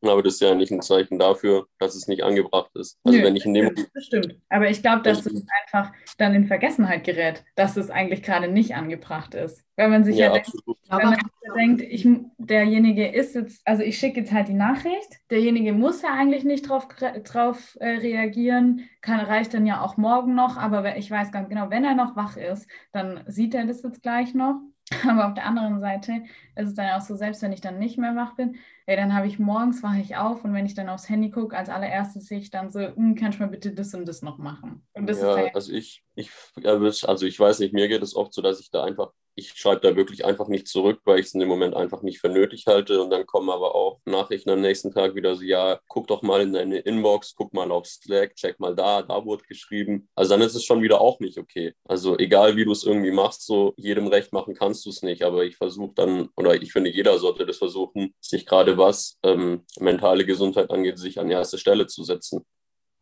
Aber 0.02 0.22
das 0.22 0.34
ist 0.34 0.40
ja 0.40 0.54
nicht 0.54 0.70
ein 0.70 0.82
Zeichen 0.82 1.18
dafür, 1.18 1.66
dass 1.78 1.94
es 1.94 2.06
nicht 2.06 2.22
angebracht 2.22 2.70
ist. 2.74 2.98
Also 3.04 3.18
Nö, 3.18 3.24
wenn 3.24 3.36
ich 3.36 3.44
in 3.44 3.54
dem 3.54 3.74
das 3.94 4.04
stimmt. 4.04 4.36
Aber 4.48 4.68
ich 4.70 4.80
glaube, 4.80 5.02
dass 5.02 5.26
es 5.26 5.46
einfach 5.64 5.92
dann 6.18 6.34
in 6.34 6.46
Vergessenheit 6.46 7.04
gerät, 7.04 7.44
dass 7.56 7.76
es 7.76 7.90
eigentlich 7.90 8.22
gerade 8.22 8.48
nicht 8.48 8.74
angebracht 8.74 9.34
ist. 9.34 9.64
Wenn 9.76 9.90
man 9.90 10.04
sich 10.04 10.16
ja, 10.16 10.26
ja 10.26 10.32
denkt, 10.32 10.52
wenn 10.90 11.08
man 11.08 11.18
denkt, 11.56 11.82
ich, 11.82 12.06
derjenige 12.38 13.08
ist 13.08 13.34
jetzt, 13.34 13.66
also 13.66 13.82
ich 13.82 13.98
schicke 13.98 14.20
jetzt 14.20 14.32
halt 14.32 14.48
die 14.48 14.54
Nachricht, 14.54 15.18
derjenige 15.30 15.72
muss 15.72 16.02
ja 16.02 16.12
eigentlich 16.12 16.44
nicht 16.44 16.68
drauf, 16.68 16.88
drauf 17.24 17.76
äh, 17.80 17.88
reagieren, 17.88 18.88
kann, 19.00 19.20
reicht 19.20 19.54
dann 19.54 19.66
ja 19.66 19.82
auch 19.82 19.96
morgen 19.96 20.34
noch, 20.34 20.56
aber 20.56 20.96
ich 20.96 21.10
weiß 21.10 21.32
ganz 21.32 21.48
genau, 21.48 21.70
wenn 21.70 21.84
er 21.84 21.94
noch 21.94 22.16
wach 22.16 22.36
ist, 22.36 22.68
dann 22.92 23.22
sieht 23.26 23.54
er 23.54 23.66
das 23.66 23.82
jetzt 23.82 24.02
gleich 24.02 24.34
noch. 24.34 24.60
Aber 25.06 25.26
auf 25.26 25.34
der 25.34 25.44
anderen 25.44 25.80
Seite 25.80 26.22
ist 26.56 26.68
es 26.68 26.74
dann 26.74 26.90
auch 26.90 27.02
so, 27.02 27.14
selbst 27.14 27.42
wenn 27.42 27.52
ich 27.52 27.60
dann 27.60 27.78
nicht 27.78 27.98
mehr 27.98 28.16
wach 28.16 28.34
bin, 28.36 28.56
ey, 28.88 28.96
dann 28.96 29.14
habe 29.14 29.26
ich 29.26 29.38
morgens, 29.38 29.82
wache 29.82 30.00
ich 30.00 30.16
auf 30.16 30.44
und 30.44 30.54
wenn 30.54 30.64
ich 30.64 30.72
dann 30.74 30.88
aufs 30.88 31.10
Handy 31.10 31.30
gucke, 31.30 31.54
als 31.54 31.68
allererstes 31.68 32.26
sehe 32.26 32.38
ich 32.38 32.50
dann 32.50 32.70
so, 32.70 32.80
hm, 32.80 33.14
kannst 33.16 33.38
du 33.38 33.42
mal 33.42 33.50
bitte 33.50 33.72
das 33.74 33.92
und 33.92 34.06
das 34.06 34.22
noch 34.22 34.38
machen? 34.38 34.86
Und 34.94 35.06
das 35.06 35.18
ja, 35.18 35.36
ist 35.42 35.54
also 35.54 35.72
ich, 35.74 36.02
ich, 36.14 36.30
also 36.64 37.26
ich 37.26 37.38
weiß 37.38 37.58
nicht, 37.58 37.74
mir 37.74 37.88
geht 37.88 38.02
es 38.02 38.16
oft 38.16 38.32
so, 38.32 38.40
dass 38.40 38.60
ich 38.60 38.70
da 38.70 38.84
einfach 38.84 39.12
ich 39.38 39.54
schreibe 39.54 39.80
da 39.80 39.96
wirklich 39.96 40.24
einfach 40.24 40.48
nicht 40.48 40.66
zurück, 40.66 41.00
weil 41.04 41.20
ich 41.20 41.26
es 41.26 41.34
in 41.34 41.40
dem 41.40 41.48
Moment 41.48 41.74
einfach 41.74 42.02
nicht 42.02 42.20
für 42.20 42.28
nötig 42.28 42.66
halte. 42.66 43.00
Und 43.00 43.10
dann 43.10 43.26
kommen 43.26 43.50
aber 43.50 43.74
auch 43.74 44.00
Nachrichten 44.04 44.50
am 44.50 44.60
nächsten 44.60 44.92
Tag 44.92 45.14
wieder 45.14 45.36
so, 45.36 45.42
ja, 45.42 45.78
guck 45.88 46.08
doch 46.08 46.22
mal 46.22 46.42
in 46.42 46.52
deine 46.52 46.78
Inbox, 46.80 47.34
guck 47.36 47.54
mal 47.54 47.70
auf 47.70 47.86
Slack, 47.86 48.34
check 48.34 48.58
mal 48.58 48.74
da, 48.74 49.02
da 49.02 49.24
wurde 49.24 49.44
geschrieben. 49.44 50.08
Also 50.14 50.30
dann 50.30 50.42
ist 50.42 50.54
es 50.54 50.64
schon 50.64 50.82
wieder 50.82 51.00
auch 51.00 51.20
nicht 51.20 51.38
okay. 51.38 51.74
Also 51.84 52.18
egal 52.18 52.56
wie 52.56 52.64
du 52.64 52.72
es 52.72 52.84
irgendwie 52.84 53.12
machst, 53.12 53.46
so 53.46 53.74
jedem 53.76 54.08
recht 54.08 54.32
machen 54.32 54.54
kannst 54.54 54.84
du 54.86 54.90
es 54.90 55.02
nicht. 55.02 55.22
Aber 55.22 55.44
ich 55.44 55.56
versuche 55.56 55.92
dann, 55.94 56.28
oder 56.36 56.60
ich 56.60 56.72
finde, 56.72 56.90
jeder 56.90 57.18
sollte 57.18 57.46
das 57.46 57.58
versuchen, 57.58 58.14
sich 58.20 58.44
gerade 58.44 58.76
was 58.76 59.18
ähm, 59.22 59.64
mentale 59.78 60.24
Gesundheit 60.26 60.70
angeht, 60.70 60.98
sich 60.98 61.20
an 61.20 61.30
erste 61.30 61.58
Stelle 61.58 61.86
zu 61.86 62.02
setzen. 62.02 62.44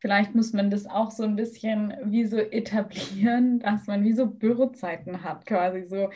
Vielleicht 0.07 0.37
muss 0.37 0.53
man 0.53 0.71
das 0.71 0.87
auch 0.87 1.11
so 1.11 1.25
ein 1.25 1.35
bisschen 1.35 1.93
wie 2.05 2.27
so 2.27 2.37
etablieren, 2.37 3.59
dass 3.59 3.89
man 3.89 4.05
wie 4.05 4.13
so 4.13 4.27
Bürozeiten 4.27 5.25
hat, 5.25 5.47
quasi 5.47 5.83
so. 5.83 6.11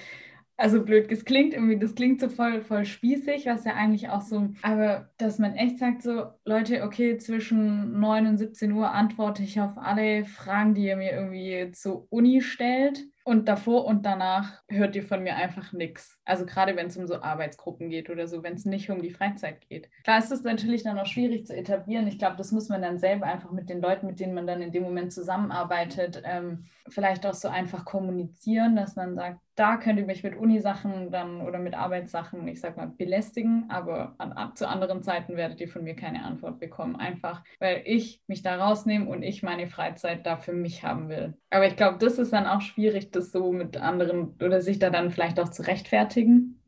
also 0.56 0.84
blöd, 0.84 1.10
es 1.10 1.24
klingt 1.24 1.54
irgendwie, 1.54 1.76
das 1.76 1.96
klingt 1.96 2.20
so 2.20 2.28
voll, 2.28 2.60
voll 2.60 2.84
spießig, 2.84 3.46
was 3.46 3.64
ja 3.64 3.74
eigentlich 3.74 4.08
auch 4.08 4.20
so, 4.20 4.50
aber 4.62 5.10
dass 5.16 5.40
man 5.40 5.56
echt 5.56 5.78
sagt 5.80 6.02
so, 6.02 6.26
Leute, 6.44 6.84
okay, 6.84 7.16
zwischen 7.16 7.98
9 7.98 8.28
und 8.28 8.38
17 8.38 8.70
Uhr 8.70 8.92
antworte 8.92 9.42
ich 9.42 9.60
auf 9.60 9.76
alle 9.76 10.24
Fragen, 10.24 10.74
die 10.74 10.84
ihr 10.84 10.94
mir 10.96 11.10
irgendwie 11.10 11.72
zur 11.72 12.06
Uni 12.12 12.42
stellt. 12.42 13.00
Und 13.30 13.46
davor 13.46 13.84
und 13.84 14.04
danach 14.04 14.60
hört 14.66 14.96
ihr 14.96 15.04
von 15.04 15.22
mir 15.22 15.36
einfach 15.36 15.72
nichts. 15.72 16.18
Also 16.24 16.44
gerade 16.44 16.74
wenn 16.74 16.88
es 16.88 16.96
um 16.96 17.06
so 17.06 17.22
Arbeitsgruppen 17.22 17.88
geht 17.88 18.10
oder 18.10 18.26
so, 18.26 18.42
wenn 18.42 18.54
es 18.54 18.64
nicht 18.64 18.90
um 18.90 19.02
die 19.02 19.12
Freizeit 19.12 19.60
geht. 19.68 19.88
Klar 20.02 20.18
ist 20.18 20.32
es 20.32 20.42
natürlich 20.42 20.82
dann 20.82 20.98
auch 20.98 21.06
schwierig 21.06 21.46
zu 21.46 21.56
etablieren. 21.56 22.08
Ich 22.08 22.18
glaube, 22.18 22.36
das 22.36 22.50
muss 22.50 22.68
man 22.68 22.82
dann 22.82 22.98
selber 22.98 23.26
einfach 23.26 23.52
mit 23.52 23.70
den 23.70 23.80
Leuten, 23.80 24.08
mit 24.08 24.18
denen 24.18 24.34
man 24.34 24.48
dann 24.48 24.62
in 24.62 24.72
dem 24.72 24.82
Moment 24.82 25.12
zusammenarbeitet, 25.12 26.20
ähm, 26.24 26.64
vielleicht 26.90 27.26
auch 27.26 27.34
so 27.34 27.48
einfach 27.48 27.84
kommunizieren, 27.84 28.76
dass 28.76 28.96
man 28.96 29.14
sagt, 29.14 29.40
da 29.54 29.76
könnt 29.76 29.98
ihr 29.98 30.06
mich 30.06 30.22
mit 30.22 30.36
Unisachen 30.36 31.10
dann 31.10 31.42
oder 31.42 31.58
mit 31.58 31.74
Arbeitssachen, 31.74 32.46
ich 32.48 32.60
sag 32.60 32.76
mal, 32.76 32.86
belästigen, 32.86 33.66
aber 33.68 34.14
an, 34.18 34.54
zu 34.54 34.68
anderen 34.68 35.02
Zeiten 35.02 35.36
werdet 35.36 35.60
ihr 35.60 35.68
von 35.68 35.84
mir 35.84 35.94
keine 35.94 36.24
Antwort 36.24 36.58
bekommen. 36.60 36.96
Einfach, 36.96 37.42
weil 37.58 37.82
ich 37.84 38.22
mich 38.26 38.42
da 38.42 38.56
rausnehme 38.56 39.08
und 39.08 39.22
ich 39.22 39.42
meine 39.42 39.66
Freizeit 39.66 40.24
da 40.26 40.36
für 40.36 40.52
mich 40.52 40.82
haben 40.82 41.08
will. 41.08 41.34
Aber 41.50 41.66
ich 41.66 41.76
glaube, 41.76 41.98
das 41.98 42.18
ist 42.18 42.32
dann 42.32 42.46
auch 42.46 42.60
schwierig, 42.60 43.10
das 43.10 43.32
so 43.32 43.52
mit 43.52 43.76
anderen 43.76 44.36
oder 44.42 44.60
sich 44.60 44.78
da 44.78 44.90
dann 44.90 45.10
vielleicht 45.10 45.38
auch 45.40 45.50
zu 45.50 45.66
rechtfertigen. 45.66 46.59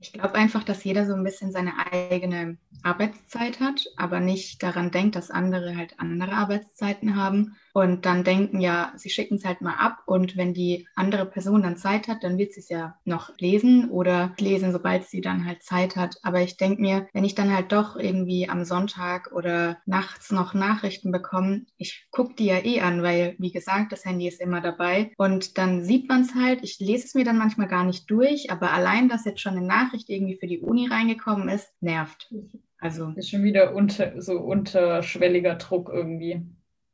Ich 0.00 0.12
glaube 0.12 0.36
einfach, 0.36 0.62
dass 0.62 0.84
jeder 0.84 1.06
so 1.06 1.14
ein 1.14 1.24
bisschen 1.24 1.50
seine 1.50 1.72
eigene 1.92 2.56
Arbeitszeit 2.84 3.58
hat, 3.58 3.84
aber 3.96 4.20
nicht 4.20 4.62
daran 4.62 4.92
denkt, 4.92 5.16
dass 5.16 5.30
andere 5.30 5.76
halt 5.76 5.94
andere 5.98 6.32
Arbeitszeiten 6.32 7.16
haben 7.16 7.56
und 7.72 8.06
dann 8.06 8.24
denken, 8.24 8.60
ja, 8.60 8.92
sie 8.96 9.10
schicken 9.10 9.36
es 9.36 9.44
halt 9.44 9.60
mal 9.60 9.74
ab 9.74 9.98
und 10.06 10.36
wenn 10.36 10.54
die 10.54 10.86
andere 10.94 11.26
Person 11.26 11.62
dann 11.62 11.76
Zeit 11.76 12.08
hat, 12.08 12.22
dann 12.22 12.38
wird 12.38 12.52
sie 12.52 12.60
es 12.60 12.68
ja 12.68 12.96
noch 13.04 13.30
lesen 13.38 13.90
oder 13.90 14.34
lesen, 14.38 14.72
sobald 14.72 15.04
sie 15.04 15.20
dann 15.20 15.44
halt 15.46 15.62
Zeit 15.62 15.96
hat. 15.96 16.16
Aber 16.22 16.40
ich 16.40 16.56
denke 16.56 16.80
mir, 16.80 17.08
wenn 17.12 17.24
ich 17.24 17.34
dann 17.34 17.52
halt 17.52 17.72
doch 17.72 17.96
irgendwie 17.96 18.48
am 18.48 18.64
Sonntag 18.64 19.32
oder 19.32 19.78
nachts 19.86 20.30
noch 20.30 20.54
Nachrichten 20.54 21.12
bekomme, 21.12 21.66
ich 21.76 22.06
gucke 22.10 22.34
die 22.34 22.46
ja 22.46 22.64
eh 22.64 22.80
an, 22.80 23.02
weil, 23.02 23.34
wie 23.38 23.52
gesagt, 23.52 23.92
das 23.92 24.04
Handy 24.04 24.28
ist 24.28 24.40
immer 24.40 24.60
dabei 24.60 25.12
und 25.16 25.58
dann 25.58 25.84
sieht 25.84 26.08
man 26.08 26.22
es 26.22 26.34
halt. 26.34 26.60
Ich 26.62 26.78
lese 26.78 27.06
es 27.06 27.14
mir 27.14 27.24
dann 27.24 27.38
manchmal 27.38 27.68
gar 27.68 27.84
nicht 27.84 28.10
durch, 28.10 28.50
aber 28.50 28.72
allein, 28.72 29.08
dass 29.08 29.24
jetzt 29.24 29.40
schon 29.40 29.56
eine 29.56 29.66
Nachricht 29.66 29.87
irgendwie 30.08 30.36
für 30.36 30.46
die 30.46 30.60
Uni 30.60 30.86
reingekommen 30.86 31.48
ist, 31.48 31.72
nervt. 31.80 32.32
Also 32.78 33.12
ist 33.16 33.30
schon 33.30 33.42
wieder 33.42 33.74
unter, 33.74 34.20
so 34.20 34.38
unterschwelliger 34.38 35.56
Druck 35.56 35.90
irgendwie. 35.92 36.42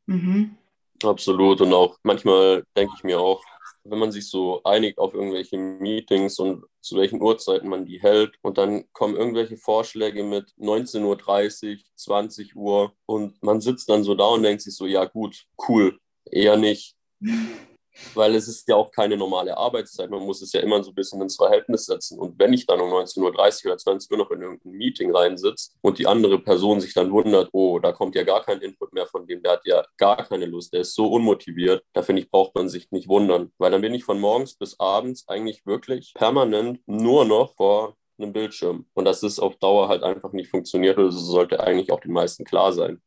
Mhm. 0.06 0.56
Absolut. 1.02 1.60
Und 1.60 1.72
auch 1.72 1.98
manchmal 2.02 2.64
denke 2.76 2.94
ich 2.96 3.04
mir 3.04 3.20
auch, 3.20 3.42
wenn 3.84 3.98
man 3.98 4.12
sich 4.12 4.28
so 4.28 4.62
einigt 4.64 4.98
auf 4.98 5.14
irgendwelche 5.14 5.58
Meetings 5.58 6.38
und 6.38 6.64
zu 6.80 6.96
welchen 6.96 7.20
Uhrzeiten 7.20 7.68
man 7.68 7.84
die 7.84 8.00
hält 8.00 8.34
und 8.42 8.58
dann 8.58 8.84
kommen 8.92 9.16
irgendwelche 9.16 9.56
Vorschläge 9.56 10.22
mit 10.22 10.52
19.30 10.58 11.76
Uhr, 11.76 11.78
20 11.96 12.56
Uhr 12.56 12.92
und 13.06 13.42
man 13.42 13.60
sitzt 13.60 13.88
dann 13.90 14.04
so 14.04 14.14
da 14.14 14.26
und 14.26 14.42
denkt 14.42 14.62
sich 14.62 14.74
so, 14.74 14.86
ja 14.86 15.04
gut, 15.04 15.46
cool, 15.68 15.98
eher 16.30 16.56
nicht. 16.56 16.96
weil 18.14 18.34
es 18.34 18.48
ist 18.48 18.68
ja 18.68 18.76
auch 18.76 18.90
keine 18.90 19.16
normale 19.16 19.56
Arbeitszeit. 19.56 20.10
Man 20.10 20.24
muss 20.24 20.42
es 20.42 20.52
ja 20.52 20.60
immer 20.60 20.82
so 20.82 20.90
ein 20.90 20.94
bisschen 20.94 21.20
ins 21.20 21.36
Verhältnis 21.36 21.86
setzen. 21.86 22.18
Und 22.18 22.38
wenn 22.38 22.52
ich 22.52 22.66
dann 22.66 22.80
um 22.80 22.90
19.30 22.90 23.20
Uhr 23.64 23.72
oder 23.72 23.78
20 23.78 24.10
Uhr 24.10 24.18
noch 24.18 24.30
in 24.30 24.42
irgendein 24.42 24.72
Meeting 24.72 25.14
reinsitze 25.14 25.72
und 25.80 25.98
die 25.98 26.06
andere 26.06 26.38
Person 26.38 26.80
sich 26.80 26.94
dann 26.94 27.10
wundert, 27.10 27.50
oh, 27.52 27.78
da 27.78 27.92
kommt 27.92 28.14
ja 28.14 28.22
gar 28.24 28.42
kein 28.42 28.60
Input 28.60 28.92
mehr 28.92 29.06
von 29.06 29.26
dem, 29.26 29.42
der 29.42 29.52
hat 29.52 29.66
ja 29.66 29.84
gar 29.96 30.16
keine 30.16 30.46
Lust, 30.46 30.72
der 30.72 30.80
ist 30.80 30.94
so 30.94 31.06
unmotiviert, 31.06 31.84
da 31.92 32.02
finde 32.02 32.22
ich, 32.22 32.30
braucht 32.30 32.54
man 32.54 32.68
sich 32.68 32.90
nicht 32.90 33.08
wundern. 33.08 33.52
Weil 33.58 33.70
dann 33.70 33.80
bin 33.80 33.94
ich 33.94 34.04
von 34.04 34.20
morgens 34.20 34.54
bis 34.54 34.78
abends 34.80 35.28
eigentlich 35.28 35.64
wirklich 35.66 36.14
permanent 36.14 36.80
nur 36.86 37.24
noch 37.24 37.54
vor 37.56 37.96
einem 38.18 38.32
Bildschirm. 38.32 38.86
Und 38.94 39.04
das 39.04 39.22
ist 39.22 39.38
auf 39.38 39.56
Dauer 39.56 39.88
halt 39.88 40.02
einfach 40.02 40.32
nicht 40.32 40.50
funktioniert. 40.50 40.98
Also 40.98 41.18
sollte 41.18 41.60
eigentlich 41.60 41.92
auch 41.92 42.00
den 42.00 42.12
meisten 42.12 42.44
klar 42.44 42.72
sein. 42.72 43.00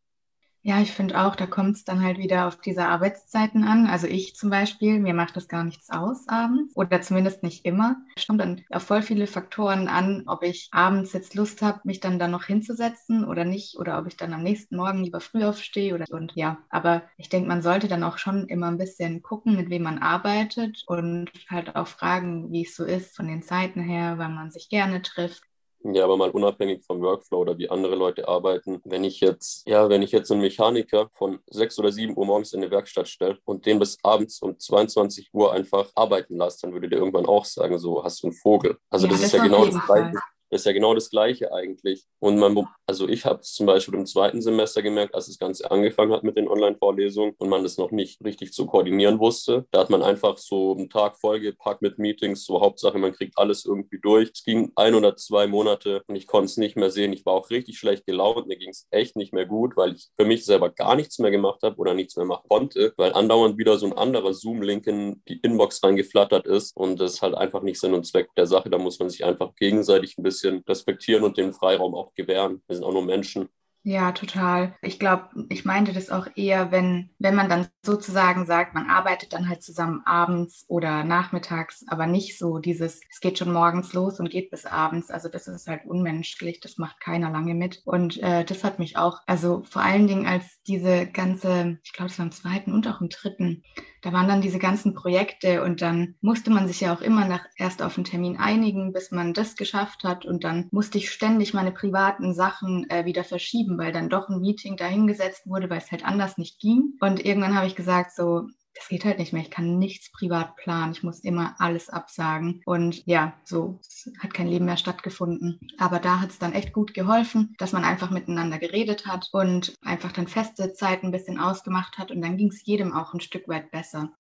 Ja, 0.64 0.82
ich 0.82 0.92
finde 0.92 1.22
auch, 1.24 1.36
da 1.38 1.46
kommt 1.48 1.78
es 1.78 1.86
dann 1.86 2.02
halt 2.04 2.18
wieder 2.18 2.46
auf 2.46 2.58
diese 2.60 2.86
Arbeitszeiten 2.88 3.64
an. 3.64 3.88
Also 3.88 4.06
ich 4.06 4.36
zum 4.36 4.50
Beispiel, 4.50 5.00
mir 5.00 5.14
macht 5.14 5.38
das 5.38 5.48
gar 5.48 5.64
nichts 5.64 5.90
aus 5.90 6.28
abends 6.28 6.76
oder 6.76 7.00
zumindest 7.02 7.42
nicht 7.42 7.64
immer. 7.64 7.96
Es 8.18 8.28
kommt 8.28 8.42
dann 8.42 8.62
auf 8.70 8.84
voll 8.84 9.02
viele 9.02 9.28
Faktoren 9.28 9.88
an, 9.88 10.24
ob 10.28 10.44
ich 10.44 10.68
abends 10.74 11.14
jetzt 11.14 11.36
Lust 11.36 11.62
habe, 11.62 11.80
mich 11.86 12.02
dann 12.02 12.20
da 12.20 12.28
noch 12.28 12.44
hinzusetzen 12.44 13.24
oder 13.24 13.46
nicht 13.46 13.78
oder 13.80 13.98
ob 13.98 14.08
ich 14.08 14.18
dann 14.18 14.34
am 14.34 14.44
nächsten 14.44 14.76
Morgen 14.76 15.04
lieber 15.06 15.22
früh 15.22 15.46
aufstehe 15.46 15.94
oder 15.96 16.06
und 16.12 16.34
ja. 16.36 16.58
Aber 16.70 17.04
ich 17.18 17.30
denke, 17.30 17.48
man 17.48 17.62
sollte 17.62 17.88
dann 17.88 18.04
auch 18.04 18.18
schon 18.18 18.48
immer 18.48 18.68
ein 18.68 18.78
bisschen 18.78 19.22
gucken, 19.22 19.56
mit 19.56 19.70
wem 19.70 19.84
man 19.84 20.00
arbeitet 20.00 20.84
und 20.86 21.30
halt 21.50 21.78
auch 21.78 21.88
fragen, 21.88 22.52
wie 22.52 22.64
es 22.66 22.76
so 22.76 22.84
ist 22.84 23.16
von 23.16 23.28
den 23.28 23.42
Zeiten 23.42 23.80
her, 23.82 24.18
weil 24.18 24.30
man 24.30 24.52
sich 24.52 24.68
gerne 24.68 25.02
trifft 25.02 25.44
ja, 25.84 26.04
aber 26.04 26.18
mal 26.18 26.30
unabhängig 26.32 26.84
vom 26.86 27.02
Workflow 27.02 27.40
oder 27.40 27.58
wie 27.58 27.70
andere 27.70 27.96
Leute 27.96 28.28
arbeiten. 28.28 28.82
Wenn 28.84 29.04
ich 29.04 29.20
jetzt, 29.20 29.68
ja, 29.68 29.90
wenn 29.90 30.02
ich 30.02 30.12
jetzt 30.12 30.32
einen 30.32 30.42
Mechaniker 30.42 31.10
von 31.14 31.40
6 31.50 31.80
oder 31.80 31.92
7 31.92 32.18
Uhr 32.18 32.26
morgens 32.26 32.54
in 32.54 32.62
eine 32.62 32.72
Werkstatt 32.72 33.08
stelle 33.08 33.38
und 33.46 33.66
den 33.66 33.80
bis 33.80 33.98
abends 34.04 34.42
um 34.42 34.58
22 34.58 35.30
Uhr 35.34 35.54
einfach 35.54 35.90
arbeiten 35.96 36.38
lasse, 36.38 36.60
dann 36.64 36.74
würde 36.74 36.90
der 36.90 37.00
irgendwann 37.00 37.26
auch 37.26 37.46
sagen, 37.46 37.78
so 37.78 38.04
hast 38.04 38.22
du 38.24 38.28
einen 38.28 38.36
Vogel. 38.36 38.78
Also 38.90 39.08
ja, 39.08 39.12
das, 39.12 39.22
das, 39.22 39.28
ist 39.28 39.38
ja 39.38 39.44
genau 39.44 39.66
das 39.66 39.86
Gleiche. 39.86 40.18
Das 40.50 40.62
ist 40.62 40.66
ja 40.66 40.72
genau 40.72 40.94
das 40.94 41.10
Gleiche 41.10 41.52
eigentlich. 41.54 42.06
Und 42.20 42.38
man, 42.38 42.68
also 42.86 43.08
ich 43.08 43.26
habe 43.26 43.42
es 43.42 43.54
zum 43.54 43.66
Beispiel 43.66 43.96
im 43.96 44.06
zweiten 44.06 44.42
Semester 44.42 44.82
gemerkt, 44.82 45.14
als 45.14 45.28
das 45.28 45.38
Ganze 45.38 45.70
angefangen 45.70 46.14
hat 46.14 46.24
mit 46.24 46.38
den 46.38 46.48
Online-Vorlesungen 46.48 47.34
und 47.38 47.50
man 47.50 47.64
das 47.64 47.78
noch 47.78 47.92
nicht 47.92 48.24
richtig 48.24 48.54
zu 48.54 48.66
koordinieren 48.66 49.20
wusste. 49.20 49.66
Da 49.72 49.80
hat 49.80 49.90
man 49.90 50.02
einfach 50.02 50.38
so 50.38 50.76
einen 50.76 50.90
Tag 50.90 51.18
vollgepackt 51.18 51.82
mit 51.82 52.00
Meetings, 52.00 52.46
so 52.46 52.62
Hauptsache, 52.62 52.98
man 52.98 53.14
kriegt 53.14 53.38
alles 53.38 53.66
irgendwie 53.66 54.00
durch. 54.00 54.32
Es 54.34 54.44
ging 54.44 54.72
ein 54.76 54.96
oder 54.96 55.16
zwei 55.18 55.48
Monate 55.48 56.04
und 56.08 56.16
ich 56.16 56.28
konnte 56.28 56.46
es 56.46 56.58
nicht 56.58 56.78
mehr 56.78 56.92
sehen. 56.92 57.14
Ich 57.14 57.26
war 57.26 57.34
auch 57.34 57.50
richtig 57.50 57.78
schlecht 57.78 58.06
gelaunt. 58.06 58.48
Mir 58.48 58.58
ging 58.58 58.70
es 58.70 58.88
echt 58.92 59.16
nicht 59.16 59.34
mehr 59.34 59.46
gut, 59.46 59.76
weil 59.76 59.96
ich 59.96 60.08
für 60.16 60.26
mich 60.26 60.46
selber 60.46 60.70
gar 60.70 60.96
nichts 60.96 61.20
mehr 61.20 61.32
gemacht 61.32 61.62
habe 61.64 61.78
oder 61.78 61.94
nichts 61.94 62.16
mehr 62.16 62.26
machen 62.26 62.48
konnte, 62.48 62.94
weil 62.98 63.14
andauernd 63.14 63.58
wieder 63.58 63.78
so 63.78 63.86
ein 63.86 63.94
anderer 63.94 64.34
Zoom-Link 64.34 64.88
in 64.88 65.22
die 65.28 65.40
Inbox 65.42 65.84
reingeflattert 65.84 66.48
ist 66.48 66.76
und 66.76 67.00
das 67.00 67.16
ist 67.16 67.22
halt 67.22 67.36
einfach 67.36 67.62
nicht 67.64 67.80
Sinn 67.80 67.94
und 67.94 68.06
Zweck 68.06 68.30
der 68.36 68.48
Sache. 68.48 68.70
Da 68.70 68.78
muss 68.78 69.00
man 69.00 69.10
sich 69.10 69.26
einfach 69.26 69.54
gegenseitig 69.56 70.18
ein 70.18 70.24
bisschen 70.24 70.37
bisschen 70.38 70.64
respektieren 70.68 71.24
und 71.24 71.38
den 71.38 71.54
Freiraum 71.54 71.96
auch 71.96 72.14
gewähren. 72.14 72.62
Wir 72.68 72.76
sind 72.76 72.86
auch 72.86 72.94
nur 72.94 73.06
Menschen. 73.06 73.50
Ja, 73.84 74.12
total. 74.12 74.76
Ich 74.82 75.00
glaube, 75.00 75.30
ich 75.48 75.64
meinte 75.64 75.94
das 75.94 76.10
auch 76.10 76.28
eher, 76.36 76.72
wenn, 76.74 77.10
wenn 77.20 77.36
man 77.36 77.48
dann 77.48 77.70
sozusagen 77.84 78.46
sagt, 78.46 78.74
man 78.74 78.90
arbeitet 78.90 79.32
dann 79.32 79.48
halt 79.48 79.64
zusammen 79.64 80.02
abends 80.06 80.66
oder 80.68 81.06
nachmittags, 81.06 81.86
aber 81.88 82.06
nicht 82.06 82.38
so 82.38 82.58
dieses, 82.60 83.00
es 83.10 83.22
geht 83.22 83.38
schon 83.38 83.54
morgens 83.54 83.94
los 83.94 84.20
und 84.20 84.30
geht 84.30 84.52
bis 84.52 84.66
abends. 84.66 85.10
Also 85.10 85.30
das 85.30 85.48
ist 85.48 85.70
halt 85.70 85.86
unmenschlich, 85.86 86.60
das 86.60 86.78
macht 86.78 87.00
keiner 87.00 87.32
lange 87.32 87.54
mit. 87.54 87.82
Und 87.86 88.22
äh, 88.22 88.44
das 88.44 88.66
hat 88.66 88.78
mich 88.78 88.98
auch, 88.98 89.22
also 89.26 89.64
vor 89.64 89.84
allen 89.84 90.08
Dingen 90.08 90.28
als 90.28 90.62
diese 90.68 91.08
ganze, 91.08 91.80
ich 91.82 91.94
glaube, 91.94 92.12
es 92.12 92.20
war 92.20 92.26
im 92.26 92.32
zweiten 92.34 92.74
und 92.74 92.90
auch 92.90 93.00
im 93.00 93.08
dritten, 93.08 93.64
da 94.08 94.14
waren 94.14 94.30
dann 94.30 94.40
diese 94.40 94.58
ganzen 94.58 94.94
Projekte 94.94 95.62
und 95.64 95.82
dann 95.82 96.16
musste 96.22 96.50
man 96.50 96.66
sich 96.66 96.80
ja 96.80 96.94
auch 96.94 97.02
immer 97.02 97.28
nach, 97.28 97.44
erst 97.58 97.82
auf 97.82 97.98
einen 97.98 98.06
Termin 98.06 98.38
einigen, 98.38 98.94
bis 98.94 99.12
man 99.12 99.34
das 99.34 99.58
geschafft 99.58 100.06
hat 100.06 100.26
und 100.26 100.46
dann 100.46 100.70
musste 100.72 100.98
ich 100.98 101.12
ständig 101.12 101.54
meine 101.54 101.74
privaten 101.74 102.34
Sachen 102.34 102.90
äh, 102.90 103.04
wieder 103.04 103.26
verschieben, 103.26 103.78
weil 103.78 103.92
dann 103.92 104.08
doch 104.08 104.30
ein 104.30 104.40
Meeting 104.40 104.78
dahingesetzt 104.78 105.46
wurde, 105.46 105.70
weil 105.70 105.80
es 105.80 105.92
halt 105.92 106.06
anders 106.06 106.38
nicht 106.38 106.58
ging. 106.62 106.94
Und 107.02 107.26
irgendwann 107.26 107.58
habe 107.58 107.68
ich 107.68 107.76
gesagt, 107.76 108.16
so, 108.16 108.48
das 108.78 108.88
geht 108.88 109.06
halt 109.06 109.20
nicht 109.20 109.34
mehr. 109.34 109.42
Ich 109.42 109.52
kann 109.52 109.80
nichts 109.80 110.12
privat 110.12 110.56
planen. 110.56 110.92
Ich 110.92 111.04
muss 111.04 111.20
immer 111.20 111.56
alles 111.60 111.90
absagen. 111.90 112.62
Und 112.66 113.06
ja, 113.06 113.34
so 113.44 113.80
hat 114.20 114.34
kein 114.34 114.48
Leben 114.48 114.66
mehr 114.66 114.78
stattgefunden. 114.78 115.60
Aber 115.78 116.00
da 116.00 116.22
hat 116.22 116.30
es 116.30 116.40
dann 116.40 116.54
echt 116.54 116.74
gut 116.74 116.94
geholfen, 116.94 117.56
dass 117.58 117.74
man 117.74 117.84
einfach 117.84 118.12
miteinander 118.12 118.60
geredet 118.60 119.06
hat 119.06 119.30
und 119.32 119.74
einfach 119.84 120.12
dann 120.12 120.28
feste 120.28 120.74
Zeiten 120.74 121.08
ein 121.08 121.12
bisschen 121.12 121.40
ausgemacht 121.40 121.98
hat. 121.98 122.12
Und 122.12 122.22
dann 122.22 122.38
ging 122.38 122.50
es 122.50 122.66
jedem 122.66 122.94
auch 122.94 123.14
ein 123.14 123.22
Stück 123.22 123.48
weit 123.48 123.72
besser. 123.72 124.12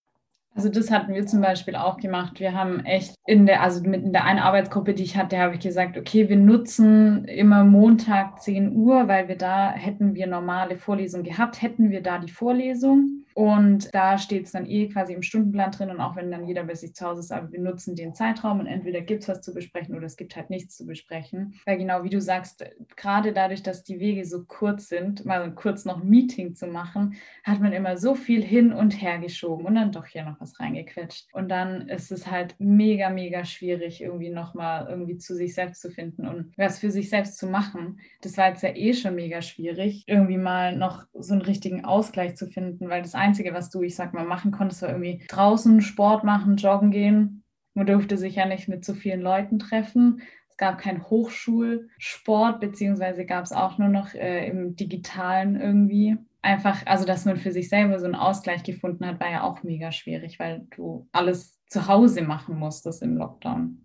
Also 0.57 0.69
das 0.69 0.89
hatten 0.89 1.13
wir 1.13 1.27
zum 1.27 1.39
Beispiel 1.39 1.75
auch 1.75 1.97
gemacht. 1.97 2.39
Wir 2.39 2.53
haben 2.53 2.83
echt 2.83 3.13
in 3.27 3.45
der, 3.45 3.61
also 3.61 3.87
mit 3.87 4.03
in 4.03 4.11
der 4.11 4.23
einen 4.23 4.39
Arbeitsgruppe, 4.39 4.95
die 4.95 5.03
ich 5.03 5.15
hatte, 5.15 5.37
habe 5.37 5.53
ich 5.53 5.59
gesagt, 5.59 5.99
okay, 5.99 6.29
wir 6.29 6.35
nutzen 6.35 7.25
immer 7.25 7.63
Montag 7.63 8.41
10 8.41 8.75
Uhr, 8.75 9.07
weil 9.07 9.27
wir 9.27 9.37
da 9.37 9.71
hätten 9.71 10.15
wir 10.15 10.25
normale 10.25 10.77
Vorlesungen 10.77 11.25
gehabt, 11.25 11.61
hätten 11.61 11.91
wir 11.91 12.01
da 12.01 12.17
die 12.17 12.31
Vorlesung. 12.31 13.23
Und 13.37 13.93
da 13.93 14.17
steht 14.17 14.45
es 14.45 14.53
dann 14.53 14.65
eh 14.65 14.89
quasi 14.89 15.13
im 15.13 15.21
Stundenplan 15.21 15.69
drin 15.69 15.91
und 15.91 16.01
auch 16.01 16.15
wenn 16.15 16.31
dann 16.31 16.47
jeder 16.47 16.63
bei 16.63 16.73
sich 16.73 16.95
zu 16.95 17.05
Hause 17.05 17.19
ist, 17.19 17.31
aber 17.31 17.51
wir 17.51 17.59
nutzen 17.59 17.95
den 17.95 18.15
Zeitraum 18.15 18.59
und 18.59 18.65
entweder 18.65 19.01
gibt 19.01 19.21
es 19.21 19.29
was 19.29 19.41
zu 19.41 19.53
besprechen 19.53 19.95
oder 19.95 20.07
es 20.07 20.17
gibt 20.17 20.35
halt 20.35 20.49
nichts 20.49 20.75
zu 20.75 20.87
besprechen. 20.87 21.53
Weil 21.67 21.77
genau 21.77 22.03
wie 22.03 22.09
du 22.09 22.19
sagst, 22.19 22.65
gerade 22.95 23.33
dadurch, 23.33 23.61
dass 23.61 23.83
die 23.83 23.99
Wege 23.99 24.25
so 24.25 24.43
kurz 24.45 24.87
sind, 24.87 25.23
mal 25.23 25.53
kurz 25.53 25.85
noch 25.85 26.01
ein 26.01 26.09
Meeting 26.09 26.55
zu 26.55 26.65
machen, 26.65 27.13
hat 27.43 27.59
man 27.61 27.73
immer 27.73 27.95
so 27.97 28.15
viel 28.15 28.43
hin 28.43 28.73
und 28.73 28.99
her 28.99 29.19
geschoben 29.19 29.67
und 29.67 29.75
dann 29.75 29.91
doch 29.91 30.07
hier 30.07 30.25
noch 30.25 30.41
was 30.41 30.59
reingequetscht. 30.59 31.27
Und 31.31 31.49
dann 31.49 31.89
ist 31.89 32.11
es 32.11 32.31
halt 32.31 32.55
mega, 32.57 33.11
mega 33.11 33.45
schwierig, 33.45 34.01
irgendwie 34.01 34.31
nochmal 34.31 34.87
irgendwie 34.89 35.19
zu 35.19 35.35
sich 35.35 35.53
selbst 35.53 35.83
zu 35.83 35.91
finden 35.91 36.27
und 36.27 36.57
was 36.57 36.79
für 36.79 36.89
sich 36.89 37.11
selbst 37.11 37.37
zu 37.37 37.45
machen. 37.45 37.99
Das 38.21 38.35
war 38.35 38.49
jetzt 38.49 38.63
ja 38.63 38.75
eh 38.75 38.93
schon 38.93 39.13
mega 39.13 39.43
schwierig, 39.43 40.05
irgendwie 40.07 40.39
mal 40.39 40.75
noch 40.75 41.05
so 41.13 41.33
einen 41.33 41.43
richtigen 41.43 41.85
Ausgleich 41.85 42.35
zu 42.35 42.47
finden, 42.47 42.89
weil 42.89 43.03
das 43.03 43.13
Einzige, 43.27 43.53
was 43.53 43.69
du, 43.69 43.81
ich 43.81 43.95
sag 43.95 44.13
mal, 44.13 44.25
machen 44.25 44.51
konntest, 44.51 44.81
war 44.81 44.89
irgendwie 44.89 45.25
draußen 45.27 45.81
Sport 45.81 46.23
machen, 46.23 46.55
joggen 46.55 46.91
gehen, 46.91 47.43
Man 47.73 47.85
durfte 47.85 48.17
sich 48.17 48.35
ja 48.35 48.45
nicht 48.45 48.67
mit 48.67 48.85
so 48.85 48.93
vielen 48.93 49.21
Leuten 49.21 49.59
treffen. 49.59 50.21
Es 50.49 50.57
gab 50.57 50.79
keinen 50.79 51.03
Hochschulsport, 51.09 52.59
beziehungsweise 52.59 53.25
gab 53.25 53.43
es 53.43 53.51
auch 53.51 53.77
nur 53.77 53.89
noch 53.89 54.13
äh, 54.13 54.47
im 54.47 54.75
digitalen 54.75 55.59
irgendwie. 55.59 56.17
Einfach, 56.41 56.85
also 56.85 57.05
dass 57.05 57.25
man 57.25 57.37
für 57.37 57.51
sich 57.51 57.69
selber 57.69 57.99
so 57.99 58.05
einen 58.05 58.15
Ausgleich 58.15 58.63
gefunden 58.63 59.05
hat, 59.05 59.19
war 59.19 59.29
ja 59.29 59.43
auch 59.43 59.63
mega 59.63 59.91
schwierig, 59.91 60.39
weil 60.39 60.65
du 60.75 61.07
alles 61.11 61.59
zu 61.67 61.87
Hause 61.87 62.21
machen 62.21 62.57
musstest 62.57 63.03
im 63.03 63.17
Lockdown. 63.17 63.83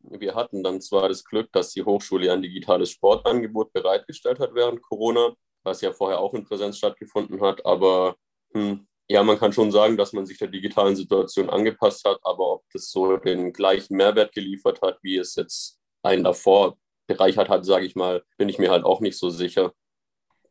Wir 0.00 0.34
hatten 0.34 0.62
dann 0.62 0.80
zwar 0.80 1.08
das 1.08 1.24
Glück, 1.24 1.52
dass 1.52 1.70
die 1.70 1.84
Hochschule 1.84 2.32
ein 2.32 2.42
digitales 2.42 2.90
Sportangebot 2.90 3.72
bereitgestellt 3.72 4.40
hat 4.40 4.54
während 4.54 4.82
Corona, 4.82 5.34
was 5.64 5.80
ja 5.80 5.92
vorher 5.92 6.20
auch 6.20 6.34
in 6.34 6.44
Präsenz 6.44 6.78
stattgefunden 6.78 7.40
hat, 7.40 7.64
aber 7.64 8.16
hm, 8.54 8.86
ja, 9.08 9.22
man 9.22 9.38
kann 9.38 9.52
schon 9.52 9.70
sagen, 9.70 9.96
dass 9.96 10.12
man 10.12 10.26
sich 10.26 10.38
der 10.38 10.48
digitalen 10.48 10.96
Situation 10.96 11.50
angepasst 11.50 12.04
hat, 12.04 12.18
aber 12.22 12.52
ob 12.52 12.64
das 12.72 12.90
so 12.90 13.16
den 13.16 13.52
gleichen 13.52 13.96
Mehrwert 13.96 14.32
geliefert 14.32 14.80
hat, 14.80 14.98
wie 15.02 15.16
es 15.16 15.34
jetzt 15.34 15.78
einen 16.02 16.24
davor 16.24 16.78
bereichert 17.06 17.48
hat, 17.48 17.64
sage 17.64 17.84
ich 17.84 17.94
mal, 17.94 18.22
bin 18.38 18.48
ich 18.48 18.58
mir 18.58 18.70
halt 18.70 18.84
auch 18.84 19.00
nicht 19.00 19.18
so 19.18 19.28
sicher. 19.30 19.72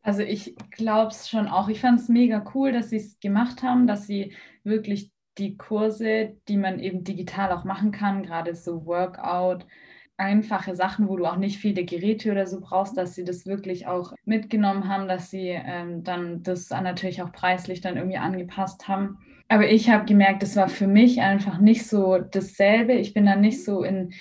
Also 0.02 0.22
ich 0.22 0.56
glaube 0.70 1.10
es 1.10 1.28
schon 1.28 1.48
auch. 1.48 1.68
Ich 1.68 1.80
fand 1.80 2.00
es 2.00 2.08
mega 2.08 2.44
cool, 2.54 2.72
dass 2.72 2.90
sie 2.90 2.96
es 2.96 3.18
gemacht 3.20 3.62
haben, 3.62 3.86
dass 3.86 4.06
sie 4.06 4.34
wirklich 4.64 5.12
die 5.38 5.56
Kurse, 5.56 6.36
die 6.48 6.56
man 6.56 6.78
eben 6.78 7.04
digital 7.04 7.52
auch 7.52 7.64
machen 7.64 7.92
kann, 7.92 8.22
gerade 8.22 8.54
so 8.54 8.84
Workout, 8.84 9.64
einfache 10.16 10.76
Sachen, 10.76 11.08
wo 11.08 11.16
du 11.16 11.26
auch 11.26 11.36
nicht 11.36 11.58
viele 11.58 11.84
Geräte 11.84 12.30
oder 12.30 12.46
so 12.46 12.60
brauchst, 12.60 12.96
dass 12.96 13.14
sie 13.14 13.24
das 13.24 13.46
wirklich 13.46 13.86
auch 13.86 14.12
mitgenommen 14.24 14.88
haben, 14.88 15.08
dass 15.08 15.30
sie 15.30 15.48
ähm, 15.48 16.04
dann 16.04 16.42
das 16.42 16.70
natürlich 16.70 17.22
auch 17.22 17.32
preislich 17.32 17.80
dann 17.80 17.96
irgendwie 17.96 18.18
angepasst 18.18 18.88
haben. 18.88 19.18
Aber 19.48 19.68
ich 19.68 19.90
habe 19.90 20.04
gemerkt, 20.04 20.42
das 20.42 20.56
war 20.56 20.68
für 20.68 20.86
mich 20.86 21.20
einfach 21.20 21.58
nicht 21.58 21.86
so 21.86 22.18
dasselbe. 22.18 22.94
Ich 22.94 23.12
bin 23.12 23.26
dann 23.26 23.40
nicht 23.40 23.64
so 23.64 23.82
in, 23.82 24.12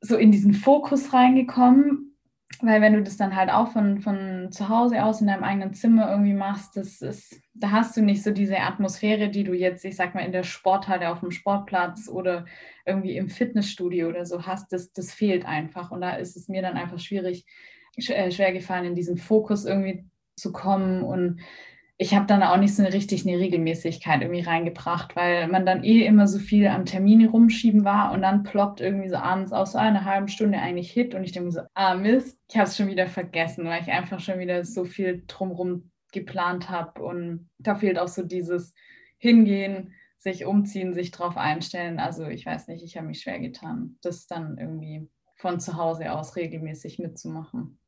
so 0.00 0.16
in 0.16 0.30
diesen 0.30 0.54
Fokus 0.54 1.12
reingekommen, 1.12 2.05
weil 2.60 2.80
wenn 2.80 2.94
du 2.94 3.02
das 3.02 3.16
dann 3.16 3.36
halt 3.36 3.50
auch 3.50 3.72
von, 3.72 4.00
von 4.00 4.50
zu 4.50 4.68
Hause 4.68 5.04
aus 5.04 5.20
in 5.20 5.26
deinem 5.26 5.44
eigenen 5.44 5.74
Zimmer 5.74 6.10
irgendwie 6.10 6.32
machst, 6.32 6.76
das 6.76 7.02
ist, 7.02 7.40
da 7.54 7.70
hast 7.70 7.96
du 7.96 8.02
nicht 8.02 8.22
so 8.22 8.30
diese 8.30 8.58
Atmosphäre, 8.58 9.28
die 9.28 9.44
du 9.44 9.52
jetzt, 9.52 9.84
ich 9.84 9.96
sag 9.96 10.14
mal, 10.14 10.24
in 10.24 10.32
der 10.32 10.42
Sporthalle 10.42 11.10
auf 11.10 11.20
dem 11.20 11.32
Sportplatz 11.32 12.08
oder 12.08 12.46
irgendwie 12.86 13.16
im 13.16 13.28
Fitnessstudio 13.28 14.08
oder 14.08 14.24
so 14.24 14.46
hast. 14.46 14.72
Das, 14.72 14.92
das 14.92 15.12
fehlt 15.12 15.44
einfach. 15.44 15.90
Und 15.90 16.00
da 16.00 16.12
ist 16.12 16.36
es 16.36 16.48
mir 16.48 16.62
dann 16.62 16.76
einfach 16.76 16.98
schwierig, 16.98 17.44
äh, 17.96 18.30
schwer 18.30 18.52
gefallen, 18.52 18.86
in 18.86 18.94
diesen 18.94 19.18
Fokus 19.18 19.64
irgendwie 19.66 20.06
zu 20.36 20.52
kommen 20.52 21.02
und 21.02 21.40
ich 21.98 22.14
habe 22.14 22.26
dann 22.26 22.42
auch 22.42 22.58
nicht 22.58 22.74
so 22.74 22.82
eine 22.82 22.92
richtig 22.92 23.26
eine 23.26 23.38
Regelmäßigkeit 23.38 24.20
irgendwie 24.20 24.42
reingebracht, 24.42 25.16
weil 25.16 25.48
man 25.48 25.64
dann 25.64 25.82
eh 25.82 26.04
immer 26.04 26.28
so 26.28 26.38
viel 26.38 26.66
am 26.66 26.84
Termine 26.84 27.30
rumschieben 27.30 27.84
war 27.84 28.12
und 28.12 28.20
dann 28.20 28.42
ploppt 28.42 28.82
irgendwie 28.82 29.08
so 29.08 29.16
abends 29.16 29.52
aus 29.52 29.72
so 29.72 29.78
einer 29.78 30.04
halben 30.04 30.28
Stunde 30.28 30.58
eigentlich 30.58 30.90
Hit 30.90 31.14
und 31.14 31.24
ich 31.24 31.32
denke 31.32 31.50
so, 31.52 31.60
ah 31.72 31.94
Mist, 31.94 32.38
ich 32.48 32.56
habe 32.56 32.68
es 32.68 32.76
schon 32.76 32.88
wieder 32.88 33.06
vergessen, 33.06 33.64
weil 33.64 33.80
ich 33.80 33.88
einfach 33.88 34.20
schon 34.20 34.38
wieder 34.38 34.62
so 34.64 34.84
viel 34.84 35.24
drumrum 35.26 35.90
geplant 36.12 36.68
habe 36.68 37.02
und 37.02 37.48
da 37.58 37.74
fehlt 37.74 37.98
auch 37.98 38.08
so 38.08 38.22
dieses 38.22 38.74
Hingehen, 39.16 39.94
sich 40.18 40.44
umziehen, 40.44 40.92
sich 40.92 41.12
drauf 41.12 41.38
einstellen. 41.38 41.98
Also 41.98 42.26
ich 42.26 42.44
weiß 42.44 42.68
nicht, 42.68 42.84
ich 42.84 42.96
habe 42.98 43.06
mich 43.06 43.22
schwer 43.22 43.38
getan, 43.38 43.96
das 44.02 44.26
dann 44.26 44.58
irgendwie 44.58 45.08
von 45.36 45.60
zu 45.60 45.76
Hause 45.76 46.12
aus 46.12 46.36
regelmäßig 46.36 46.98
mitzumachen. 46.98 47.78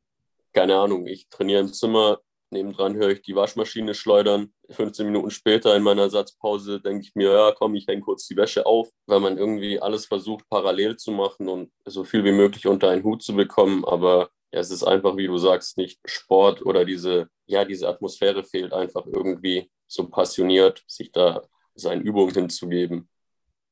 Keine 0.54 0.76
Ahnung, 0.76 1.06
ich 1.06 1.28
trainiere 1.28 1.60
im 1.60 1.72
Zimmer 1.72 2.18
Nebendran 2.50 2.94
höre 2.94 3.10
ich 3.10 3.22
die 3.22 3.34
Waschmaschine 3.34 3.94
schleudern. 3.94 4.52
15 4.70 5.06
Minuten 5.06 5.30
später 5.30 5.76
in 5.76 5.82
meiner 5.82 6.08
Satzpause 6.08 6.80
denke 6.80 7.02
ich 7.02 7.14
mir, 7.14 7.32
ja, 7.32 7.52
komm, 7.52 7.74
ich 7.74 7.86
hänge 7.86 8.00
kurz 8.00 8.26
die 8.26 8.36
Wäsche 8.36 8.64
auf, 8.66 8.88
weil 9.06 9.20
man 9.20 9.36
irgendwie 9.36 9.80
alles 9.80 10.06
versucht, 10.06 10.48
parallel 10.48 10.96
zu 10.96 11.10
machen 11.12 11.48
und 11.48 11.70
so 11.84 12.04
viel 12.04 12.24
wie 12.24 12.32
möglich 12.32 12.66
unter 12.66 12.90
einen 12.90 13.04
Hut 13.04 13.22
zu 13.22 13.34
bekommen. 13.34 13.84
Aber 13.84 14.30
ja, 14.52 14.60
es 14.60 14.70
ist 14.70 14.84
einfach, 14.84 15.16
wie 15.16 15.26
du 15.26 15.36
sagst, 15.36 15.76
nicht 15.76 16.00
Sport 16.06 16.64
oder 16.64 16.84
diese, 16.84 17.28
ja, 17.46 17.64
diese 17.64 17.88
Atmosphäre 17.88 18.44
fehlt 18.44 18.72
einfach 18.72 19.04
irgendwie 19.06 19.70
so 19.86 20.08
passioniert, 20.08 20.82
sich 20.86 21.12
da 21.12 21.42
seinen 21.74 22.02
Übungen 22.02 22.34
hinzugeben. 22.34 23.08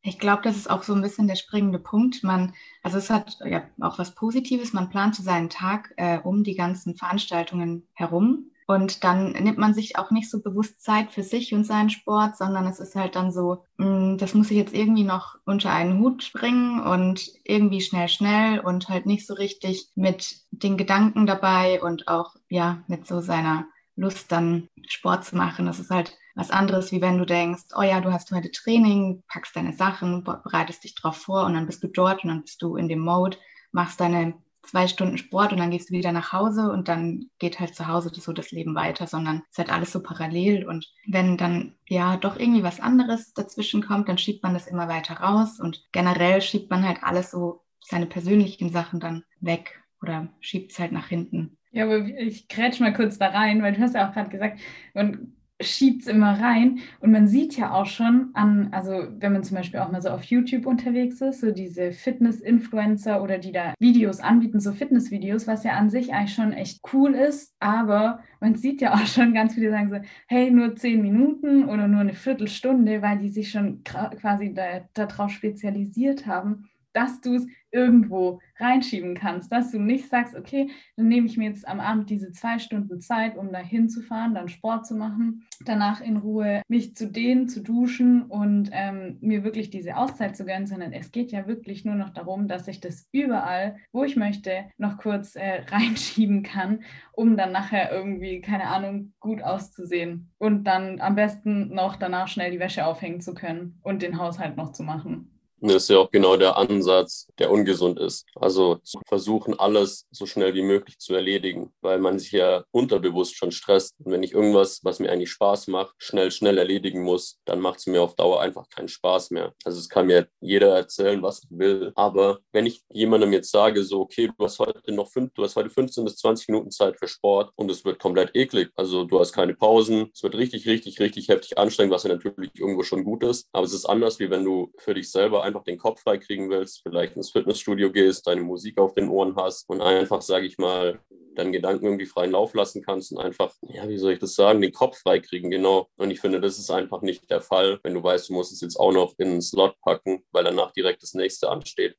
Ich 0.03 0.19
glaube, 0.21 0.43
das 0.43 0.57
ist 0.57 0.71
auch 0.71 0.85
so 0.85 0.95
ein 0.95 1.03
bisschen 1.03 1.27
der 1.27 1.35
springende 1.35 1.81
Punkt. 1.81 2.23
Man, 2.23 2.55
also 2.83 2.99
es 2.99 3.11
hat 3.11 3.39
ja 3.45 3.65
auch 3.81 3.99
was 3.99 4.15
Positives. 4.15 4.73
Man 4.73 4.89
plant 4.89 5.17
seinen 5.17 5.51
Tag 5.51 5.93
äh, 5.97 6.21
um 6.23 6.45
die 6.45 6.55
ganzen 6.55 6.95
Veranstaltungen 6.95 7.89
herum 7.93 8.53
und 8.67 9.05
dann 9.05 9.31
nimmt 9.33 9.59
man 9.59 9.75
sich 9.75 9.97
auch 9.97 10.11
nicht 10.11 10.29
so 10.29 10.43
bewusst 10.43 10.83
Zeit 10.83 11.13
für 11.13 11.23
sich 11.23 11.55
und 11.55 11.65
seinen 11.65 11.91
Sport, 11.91 12.37
sondern 12.37 12.67
es 12.67 12.81
ist 12.81 12.97
halt 12.97 13.15
dann 13.15 13.31
so, 13.31 13.65
mh, 13.79 13.87
hm, 13.87 14.19
das 14.19 14.35
muss 14.35 14.51
ich 14.51 14.57
jetzt 14.57 14.75
irgendwie 14.75 15.05
noch 15.05 15.39
unter 15.45 15.71
einen 15.71 16.01
Hut 16.01 16.33
bringen 16.33 16.81
und 16.81 17.31
irgendwie 17.45 17.81
schnell, 17.81 18.09
schnell 18.09 18.59
und 18.59 18.89
halt 18.89 19.07
nicht 19.07 19.27
so 19.27 19.35
richtig 19.35 19.89
mit 19.95 20.41
den 20.51 20.77
Gedanken 20.77 21.27
dabei 21.27 21.81
und 21.83 22.09
auch 22.09 22.35
ja 22.49 22.83
mit 22.89 23.07
so 23.07 23.21
seiner 23.21 23.67
Lust 23.95 24.33
dann 24.33 24.69
Sport 24.89 25.25
zu 25.25 25.37
machen. 25.37 25.67
Das 25.67 25.79
ist 25.79 25.91
halt 25.91 26.19
was 26.35 26.51
anderes, 26.51 26.93
wie 26.93 27.01
wenn 27.01 27.19
du 27.19 27.25
denkst, 27.25 27.69
oh 27.77 27.83
ja, 27.83 28.01
du 28.01 28.13
hast 28.13 28.31
heute 28.33 28.51
Training, 28.51 29.23
packst 29.29 29.57
deine 29.57 29.73
Sachen, 29.73 30.25
bereitest 30.25 30.85
dich 30.85 30.95
drauf 30.95 31.17
vor 31.17 31.45
und 31.45 31.55
dann 31.55 31.67
bist 31.67 31.83
du 31.83 31.89
dort 31.89 32.25
und 32.25 32.31
dann 32.31 32.43
bist 32.43 32.61
du 32.61 32.77
in 32.77 32.89
dem 32.89 33.01
Mode, 33.01 33.39
machst 33.73 34.01
deine 34.01 34.35
zwei 34.67 34.87
Stunden 34.89 35.19
Sport 35.19 35.53
und 35.53 35.59
dann 35.59 35.71
gehst 35.71 35.91
du 35.91 35.95
wieder 35.95 36.13
nach 36.13 36.33
Hause 36.33 36.71
und 36.71 36.89
dann 36.89 37.27
geht 37.39 37.61
halt 37.61 37.75
zu 37.75 37.87
Hause 37.87 38.11
so 38.13 38.33
das 38.33 38.51
Leben 38.51 38.75
weiter, 38.75 39.07
sondern 39.07 39.43
es 39.45 39.53
ist 39.53 39.59
halt 39.59 39.73
alles 39.73 39.93
so 39.93 40.03
parallel. 40.03 40.67
Und 40.67 40.93
wenn 41.07 41.37
dann 41.37 41.75
ja 41.87 42.17
doch 42.17 42.39
irgendwie 42.39 42.63
was 42.63 42.81
anderes 42.81 43.33
dazwischen 43.35 43.83
kommt, 43.83 44.09
dann 44.09 44.19
schiebt 44.19 44.43
man 44.43 44.55
das 44.55 44.67
immer 44.67 44.89
weiter 44.89 45.15
raus 45.15 45.61
und 45.61 45.85
generell 45.93 46.41
schiebt 46.43 46.71
man 46.71 46.87
halt 46.87 47.03
alles 47.03 47.31
so 47.31 47.63
seine 47.81 48.07
persönlichen 48.07 48.71
Sachen 48.71 49.01
dann 49.01 49.25
weg 49.41 49.83
oder 50.03 50.29
schiebt 50.41 50.73
es 50.73 50.79
halt 50.79 50.93
nach 50.93 51.09
hinten. 51.09 51.57
Ja, 51.71 51.85
aber 51.85 51.99
ich 51.99 52.49
grätsch 52.49 52.81
mal 52.81 52.95
kurz 52.95 53.19
da 53.19 53.29
rein, 53.29 53.63
weil 53.63 53.75
du 53.75 53.81
hast 53.81 53.95
ja 53.95 54.09
auch 54.09 54.15
gerade 54.15 54.31
gesagt, 54.31 54.61
und 54.95 55.36
schiebt 55.61 56.03
es 56.03 56.09
immer 56.09 56.41
rein. 56.41 56.81
Und 57.01 57.13
man 57.13 57.29
sieht 57.29 57.57
ja 57.57 57.73
auch 57.73 57.87
schon 57.87 58.31
an, 58.35 58.69
also 58.73 59.09
wenn 59.19 59.33
man 59.33 59.43
zum 59.43 59.57
Beispiel 59.57 59.81
auch 59.81 59.91
mal 59.91 60.03
so 60.03 60.11
auf 60.11 60.25
YouTube 60.25 60.67
unterwegs 60.67 61.21
ist, 61.21 61.41
so 61.41 61.51
diese 61.51 61.93
Fitness-Influencer 61.93 63.23
oder 63.23 63.39
die 63.39 63.53
da 63.53 63.75
Videos 63.79 64.21
anbieten, 64.21 64.61
so 64.61 64.73
Fitness-Videos, 64.73 65.47
was 65.47 65.65
ja 65.65 65.73
an 65.73 65.91
sich 65.91 66.13
eigentlich 66.13 66.35
schon 66.35 66.53
echt 66.53 66.81
cool 66.93 67.15
ist, 67.15 67.55
aber 67.59 68.21
man 68.41 68.55
sieht 68.55 68.81
ja 68.81 68.95
auch 68.95 69.07
schon 69.07 69.35
ganz 69.35 69.55
viele 69.55 69.71
sagen 69.71 69.89
so, 69.89 69.97
hey, 70.27 70.51
nur 70.51 70.77
zehn 70.77 71.01
Minuten 71.03 71.65
oder 71.65 71.89
nur 71.89 72.01
eine 72.01 72.15
Viertelstunde, 72.15 73.03
weil 73.03 73.19
die 73.19 73.31
sich 73.31 73.51
schon 73.51 73.83
quasi 73.85 74.55
darauf 74.55 74.87
da 74.95 75.29
spezialisiert 75.29 76.27
haben, 76.27 76.69
dass 76.97 77.21
du 77.21 77.35
es 77.35 77.47
irgendwo 77.71 78.41
reinschieben 78.59 79.15
kannst, 79.15 79.53
dass 79.53 79.71
du 79.71 79.79
nicht 79.79 80.09
sagst, 80.09 80.35
okay, 80.35 80.71
dann 80.97 81.09
nehme 81.09 81.27
ich 81.27 81.37
mir 81.37 81.51
jetzt 81.51 81.69
am 81.69 81.79
Abend 81.79 82.09
diese 82.09 82.33
zwei 82.33 82.59
Stunden 82.59 83.01
Zeit, 83.01 83.37
um 83.37 83.53
da 83.53 83.59
hinzufahren, 83.59 84.35
dann 84.35 84.49
Sport 84.49 84.87
zu 84.87 84.95
machen, 84.95 85.47
danach 85.67 86.01
in 86.01 86.17
Ruhe 86.17 86.63
mich 86.69 86.97
zu 86.97 87.11
dehnen, 87.11 87.49
zu 87.49 87.63
duschen 87.63 88.23
und 88.23 88.71
ähm, 88.73 89.19
mir 89.21 89.45
wirklich 89.45 89.69
diese 89.69 89.97
Auszeit 89.97 90.37
zu 90.37 90.47
gönnen, 90.47 90.67
sondern 90.67 90.93
es 90.93 91.13
geht 91.13 91.33
ja 91.33 91.47
wirklich 91.47 91.85
nur 91.85 91.97
noch 91.97 92.11
darum, 92.11 92.49
dass 92.49 92.67
ich 92.67 92.81
das 92.81 93.09
überall, 93.13 93.77
wo 93.93 94.05
ich 94.05 94.17
möchte, 94.17 94.65
noch 94.79 94.97
kurz 94.97 95.37
äh, 95.37 95.63
reinschieben 95.69 96.43
kann, 96.43 96.83
um 97.13 97.37
dann 97.37 97.53
nachher 97.53 97.93
irgendwie, 97.93 98.41
keine 98.41 98.69
Ahnung, 98.69 99.13
gut 99.21 99.43
auszusehen 99.43 100.31
und 100.39 100.65
dann 100.65 101.01
am 101.01 101.15
besten 101.15 101.75
noch 101.75 101.97
danach 101.97 102.29
schnell 102.29 102.53
die 102.53 102.61
Wäsche 102.61 102.87
aufhängen 102.87 103.21
zu 103.21 103.35
können 103.35 103.79
und 103.83 104.01
den 104.01 104.19
Haushalt 104.19 104.57
noch 104.57 104.73
zu 104.73 104.83
machen. 104.83 105.36
Das 105.61 105.85
ist 105.85 105.89
ja 105.89 105.99
auch 105.99 106.11
genau 106.11 106.37
der 106.37 106.57
Ansatz, 106.57 107.29
der 107.39 107.51
ungesund 107.51 107.99
ist. 107.99 108.27
Also 108.35 108.77
zu 108.77 109.01
versuchen, 109.07 109.59
alles 109.59 110.07
so 110.11 110.27
schnell 110.27 110.55
wie 110.55 110.63
möglich 110.63 110.99
zu 110.99 111.15
erledigen, 111.15 111.73
weil 111.81 111.99
man 111.99 112.19
sich 112.19 112.33
ja 112.33 112.65
unterbewusst 112.73 113.37
schon 113.37 113.53
stresst. 113.53 113.95
Und 114.05 114.13
wenn 114.13 114.23
ich 114.23 114.33
irgendwas, 114.33 114.81
was 114.83 114.99
mir 114.99 115.11
eigentlich 115.11 115.31
Spaß 115.31 115.69
macht, 115.69 115.95
schnell, 115.99 116.31
schnell 116.31 116.59
erledigen 116.59 117.03
muss, 117.03 117.39
dann 117.47 117.61
macht 117.61 117.79
es 117.79 117.87
mir 117.87 118.03
auf 118.03 118.15
Dauer 118.17 118.43
einfach 118.43 118.69
keinen 118.69 118.89
Spaß 118.89 119.31
mehr. 119.31 119.55
Also 119.65 119.79
es 119.79 119.89
kann 119.89 120.07
mir 120.07 120.29
jeder 120.41 120.77
erzählen, 120.77 121.23
was 121.23 121.43
er 121.45 121.59
will. 121.59 121.93
Aber 121.95 122.39
wenn 122.53 122.67
ich 122.67 122.83
jemandem 122.91 123.33
jetzt 123.33 123.51
sage, 123.51 123.83
so, 123.83 124.01
okay, 124.03 124.31
du 124.37 124.45
hast 124.45 124.59
heute 124.59 124.93
noch 124.93 125.11
fünf, 125.11 125.33
du 125.35 125.43
hast 125.43 125.57
heute 125.57 125.71
15 125.71 126.05
bis 126.05 126.17
20 126.17 126.49
Minuten 126.49 126.71
Zeit 126.71 126.99
für 126.99 127.09
Sport 127.09 127.51
und 127.57 127.71
es 127.71 127.85
wird 127.85 127.99
komplett 127.99 128.37
eklig. 128.37 128.71
Also 128.75 129.05
du 129.05 129.19
hast 129.19 129.33
keine 129.33 129.55
Pausen, 129.55 130.11
es 130.15 130.23
wird 130.23 130.35
richtig, 130.35 130.67
richtig, 130.67 131.01
richtig 131.01 131.29
heftig 131.29 131.57
anstrengend, 131.57 131.95
was 131.95 132.03
ja 132.03 132.11
natürlich 132.11 132.51
irgendwo 132.55 132.83
schon 132.83 133.05
gut 133.05 133.25
ist. 133.25 133.49
Aber 133.53 133.65
es 133.65 133.73
ist 133.73 133.87
anders, 133.87 134.19
wie 134.19 134.29
wenn 134.29 134.45
du 134.45 134.71
für 134.79 134.93
dich 134.93 135.11
selber 135.11 135.46
einfach 135.47 135.65
den 135.65 135.79
Kopf 135.79 136.03
frei 136.03 136.19
kriegen 136.19 136.51
willst, 136.51 136.83
vielleicht 136.83 137.17
ins 137.17 137.31
Fitnessstudio 137.31 137.91
gehst, 137.91 138.27
deine 138.27 138.43
Musik 138.43 138.79
auf 138.79 138.95
den 138.95 139.09
Ohren 139.09 139.37
hast 139.37 139.69
und 139.69 139.81
einfach, 139.81 140.23
sage 140.23 140.47
ich 140.47 140.59
mal, 140.59 141.01
deinen 141.35 141.53
Gedanken 141.53 141.87
irgendwie 141.87 142.07
freien 142.07 142.33
Lauf 142.33 142.55
lassen 142.55 142.83
kannst 142.83 143.13
und 143.13 143.19
einfach, 143.19 143.55
ja, 143.63 143.89
wie 143.89 143.99
soll 143.99 144.13
ich 144.13 144.19
das 144.19 144.35
sagen, 144.35 144.61
den 144.61 144.73
Kopf 144.73 144.99
frei 144.99 145.21
kriegen, 145.21 145.51
genau. 145.51 145.89
Und 145.97 146.11
ich 146.11 146.21
finde, 146.21 146.41
das 146.41 146.59
ist 146.59 146.71
einfach 146.71 147.03
nicht 147.03 147.31
der 147.31 147.41
Fall, 147.41 147.79
wenn 147.83 147.95
du 147.95 148.03
weißt, 148.03 148.29
du 148.29 148.35
musst 148.35 148.53
es 148.53 148.61
jetzt 148.61 148.77
auch 148.77 148.93
noch 148.93 149.15
in 149.19 149.31
den 149.31 149.43
Slot 149.43 149.77
packen, 149.81 150.25
weil 150.33 150.45
danach 150.45 150.73
direkt 150.73 151.03
das 151.03 151.15
nächste 151.15 151.51
ansteht. 151.51 151.97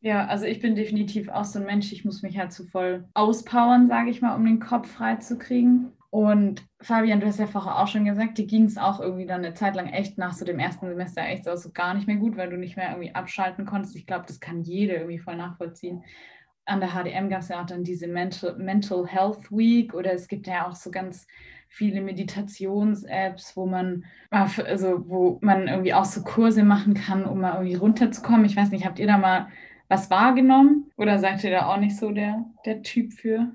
Ja, 0.00 0.26
also 0.26 0.44
ich 0.44 0.60
bin 0.60 0.76
definitiv 0.76 1.28
auch 1.28 1.44
so 1.44 1.58
ein 1.58 1.66
Mensch, 1.66 1.92
ich 1.92 2.04
muss 2.04 2.22
mich 2.22 2.38
halt 2.38 2.52
zu 2.52 2.64
voll 2.64 3.08
auspowern, 3.14 3.88
sage 3.88 4.10
ich 4.10 4.22
mal, 4.22 4.36
um 4.36 4.44
den 4.44 4.60
Kopf 4.60 4.88
frei 4.88 5.16
zu 5.16 5.36
kriegen. 5.36 5.92
Und 6.16 6.66
Fabian, 6.80 7.20
du 7.20 7.26
hast 7.26 7.38
ja 7.38 7.46
vorher 7.46 7.78
auch 7.78 7.88
schon 7.88 8.06
gesagt, 8.06 8.38
dir 8.38 8.46
ging 8.46 8.64
es 8.64 8.78
auch 8.78 9.00
irgendwie 9.00 9.26
dann 9.26 9.44
eine 9.44 9.52
Zeit 9.52 9.76
lang 9.76 9.88
echt 9.88 10.16
nach 10.16 10.32
so 10.32 10.46
dem 10.46 10.58
ersten 10.58 10.88
Semester 10.88 11.20
echt 11.20 11.44
so 11.44 11.50
also 11.50 11.72
gar 11.72 11.92
nicht 11.92 12.06
mehr 12.06 12.16
gut, 12.16 12.38
weil 12.38 12.48
du 12.48 12.56
nicht 12.56 12.74
mehr 12.74 12.88
irgendwie 12.88 13.14
abschalten 13.14 13.66
konntest. 13.66 13.96
Ich 13.96 14.06
glaube, 14.06 14.24
das 14.26 14.40
kann 14.40 14.62
jeder 14.62 14.94
irgendwie 14.94 15.18
voll 15.18 15.36
nachvollziehen. 15.36 16.04
An 16.64 16.80
der 16.80 16.92
HDM 16.94 17.28
gab 17.28 17.40
es 17.40 17.48
ja 17.48 17.60
auch 17.60 17.66
dann 17.66 17.84
diese 17.84 18.08
Mental, 18.08 18.56
Mental 18.56 19.06
Health 19.06 19.52
Week 19.52 19.92
oder 19.92 20.14
es 20.14 20.26
gibt 20.26 20.46
ja 20.46 20.66
auch 20.66 20.74
so 20.74 20.90
ganz 20.90 21.26
viele 21.68 22.00
Meditations-Apps, 22.00 23.54
wo 23.54 23.66
man 23.66 24.06
also 24.30 25.06
wo 25.10 25.38
man 25.42 25.68
irgendwie 25.68 25.92
auch 25.92 26.06
so 26.06 26.22
Kurse 26.22 26.64
machen 26.64 26.94
kann, 26.94 27.26
um 27.26 27.42
mal 27.42 27.56
irgendwie 27.56 27.74
runterzukommen. 27.74 28.46
Ich 28.46 28.56
weiß 28.56 28.70
nicht, 28.70 28.86
habt 28.86 28.98
ihr 28.98 29.06
da 29.06 29.18
mal 29.18 29.48
was 29.88 30.08
wahrgenommen 30.08 30.90
oder 30.96 31.18
seid 31.18 31.44
ihr 31.44 31.50
da 31.50 31.66
auch 31.66 31.76
nicht 31.76 31.98
so 31.98 32.10
der, 32.10 32.42
der 32.64 32.82
Typ 32.82 33.12
für? 33.12 33.52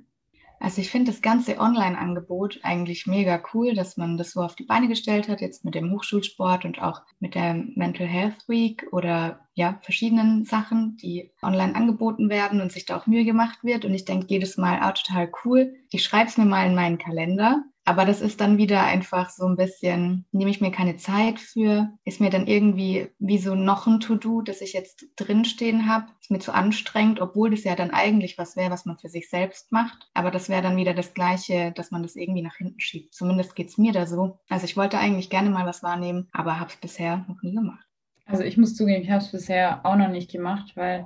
Also 0.62 0.80
ich 0.80 0.92
finde 0.92 1.12
das 1.12 1.24
ganze 1.24 1.58
Online-Angebot 1.58 2.60
eigentlich 2.62 3.08
mega 3.08 3.42
cool, 3.52 3.74
dass 3.74 3.98
man 3.98 4.16
das 4.18 4.32
so 4.32 4.42
auf 4.42 4.56
die 4.56 4.64
Beine 4.64 4.88
gestellt 4.88 5.28
hat, 5.28 5.42
jetzt 5.42 5.66
mit 5.66 5.74
dem 5.74 5.92
Hochschulsport 5.92 6.66
und 6.66 6.84
auch 6.84 7.02
mit 7.20 7.34
der 7.34 7.56
Mental 7.56 8.06
Health 8.06 8.48
Week 8.48 8.86
oder 8.92 9.40
ja, 9.56 9.80
verschiedenen 9.82 10.46
Sachen, 10.46 10.98
die 10.98 11.32
online 11.42 11.76
angeboten 11.76 12.30
werden 12.30 12.62
und 12.62 12.72
sich 12.72 12.86
da 12.86 12.96
auch 12.96 13.08
Mühe 13.08 13.26
gemacht 13.26 13.64
wird. 13.64 13.86
Und 13.86 13.96
ich 13.96 14.06
denke 14.06 14.28
jedes 14.30 14.56
Mal, 14.58 14.78
ah, 14.82 14.92
total 14.92 15.32
cool. 15.44 15.74
Ich 15.90 16.04
schreibe 16.04 16.30
es 16.30 16.38
mir 16.38 16.46
mal 16.46 16.68
in 16.68 16.76
meinen 16.76 17.00
Kalender 17.00 17.64
aber 17.84 18.06
das 18.06 18.22
ist 18.22 18.42
dann 18.42 18.58
wieder 18.58 18.84
einfach 18.84 19.30
so 19.30 19.46
ein 19.48 19.56
bisschen, 19.56 20.26
nehme 20.32 20.52
ich 20.52 20.62
mir 20.62 20.72
keine 20.72 20.98
Zeit 20.98 21.40
für, 21.40 21.90
ist 22.06 22.22
mir 22.22 22.30
dann 22.30 22.48
irgendwie 22.48 23.10
wie 23.18 23.40
so 23.40 23.56
noch 23.56 23.88
ein 23.88 24.00
To-Do, 24.00 24.42
das 24.42 24.62
ich 24.62 24.74
jetzt 24.74 25.08
drinstehen 25.16 25.88
habe, 25.88 26.06
ist 26.22 26.30
mir 26.30 26.40
zu 26.40 26.54
anstrengend, 26.54 27.20
obwohl 27.20 27.50
das 27.50 27.64
ja 27.64 27.76
dann 27.76 27.92
eigentlich 27.92 28.38
was 28.38 28.56
wäre, 28.56 28.72
was 28.72 28.86
man 28.86 28.98
für 28.98 29.10
sich 29.10 29.30
selbst 29.30 29.72
macht. 29.72 30.10
Aber 30.14 30.30
das 30.30 30.48
wäre 30.48 30.62
dann 30.62 30.78
wieder 30.78 30.94
das 30.94 31.14
Gleiche, 31.14 31.72
dass 31.72 31.92
man 31.92 32.04
das 32.04 32.16
irgendwie 32.16 32.44
nach 32.44 32.56
hinten 32.56 32.80
schiebt. 32.80 33.16
Zumindest 33.16 33.56
geht 33.56 33.70
es 33.70 33.78
mir 33.78 33.94
da 33.94 34.06
so. 34.06 34.40
Also 34.50 34.66
ich 34.66 34.78
wollte 34.78 35.00
eigentlich 35.00 35.30
gerne 35.30 35.50
mal 35.50 35.66
was 35.66 35.82
wahrnehmen, 35.82 36.28
aber 36.34 36.60
habe 36.60 36.70
es 36.70 36.78
bisher 36.78 37.26
noch 37.28 37.42
nie 37.42 37.56
gemacht. 37.56 37.86
Also 38.26 38.44
ich 38.44 38.58
muss 38.58 38.76
zugeben, 38.76 39.02
ich 39.02 39.10
habe 39.10 39.24
es 39.24 39.32
bisher 39.32 39.86
auch 39.86 39.96
noch 39.96 40.10
nicht 40.10 40.32
gemacht, 40.32 40.74
weil 40.76 41.06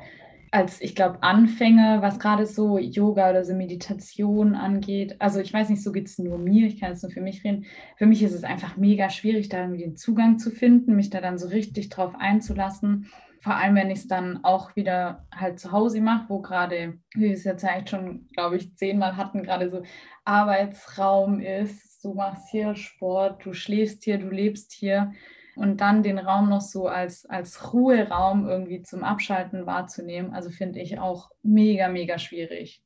als, 0.55 0.79
ich 0.79 0.95
glaube, 0.95 1.21
Anfänger, 1.21 2.01
was 2.01 2.17
gerade 2.17 2.45
so 2.45 2.77
Yoga 2.77 3.29
oder 3.29 3.43
so 3.43 3.53
Meditation 3.53 4.55
angeht. 4.55 5.17
Also 5.19 5.41
ich 5.41 5.53
weiß 5.53 5.67
nicht, 5.67 5.83
so 5.83 5.91
geht 5.91 6.07
es 6.07 6.17
nur 6.17 6.37
mir, 6.37 6.65
ich 6.65 6.79
kann 6.79 6.91
jetzt 6.91 7.03
nur 7.03 7.11
für 7.11 7.19
mich 7.19 7.43
reden. 7.43 7.65
Für 7.97 8.05
mich 8.05 8.23
ist 8.23 8.33
es 8.33 8.45
einfach 8.45 8.77
mega 8.77 9.09
schwierig, 9.09 9.49
da 9.49 9.59
irgendwie 9.59 9.83
den 9.83 9.97
Zugang 9.97 10.39
zu 10.39 10.51
finden, 10.51 10.95
mich 10.95 11.09
da 11.09 11.19
dann 11.19 11.37
so 11.37 11.49
richtig 11.49 11.89
drauf 11.89 12.13
einzulassen. 12.17 13.11
Vor 13.41 13.57
allem, 13.57 13.75
wenn 13.75 13.91
ich 13.91 13.99
es 13.99 14.07
dann 14.07 14.45
auch 14.45 14.77
wieder 14.77 15.27
halt 15.35 15.59
zu 15.59 15.73
Hause 15.73 15.99
mache, 15.99 16.29
wo 16.29 16.39
gerade, 16.39 16.99
wie 17.13 17.23
wir 17.25 17.33
es 17.33 17.43
jetzt 17.43 17.65
eigentlich 17.65 17.89
schon, 17.89 18.27
glaube 18.33 18.55
ich, 18.55 18.77
zehnmal 18.77 19.17
hatten, 19.17 19.43
gerade 19.43 19.69
so 19.69 19.83
Arbeitsraum 20.23 21.41
ist. 21.41 22.01
Du 22.01 22.13
machst 22.13 22.49
hier 22.49 22.75
Sport, 22.75 23.45
du 23.45 23.53
schläfst 23.53 24.05
hier, 24.05 24.19
du 24.19 24.29
lebst 24.29 24.71
hier 24.71 25.11
und 25.55 25.81
dann 25.81 26.03
den 26.03 26.19
Raum 26.19 26.49
noch 26.49 26.61
so 26.61 26.87
als, 26.87 27.25
als 27.25 27.73
Ruheraum 27.73 28.47
irgendwie 28.47 28.81
zum 28.81 29.03
Abschalten 29.03 29.65
wahrzunehmen, 29.65 30.33
also 30.33 30.49
finde 30.49 30.79
ich 30.79 30.99
auch 30.99 31.29
mega, 31.43 31.87
mega 31.87 32.17
schwierig. 32.19 32.81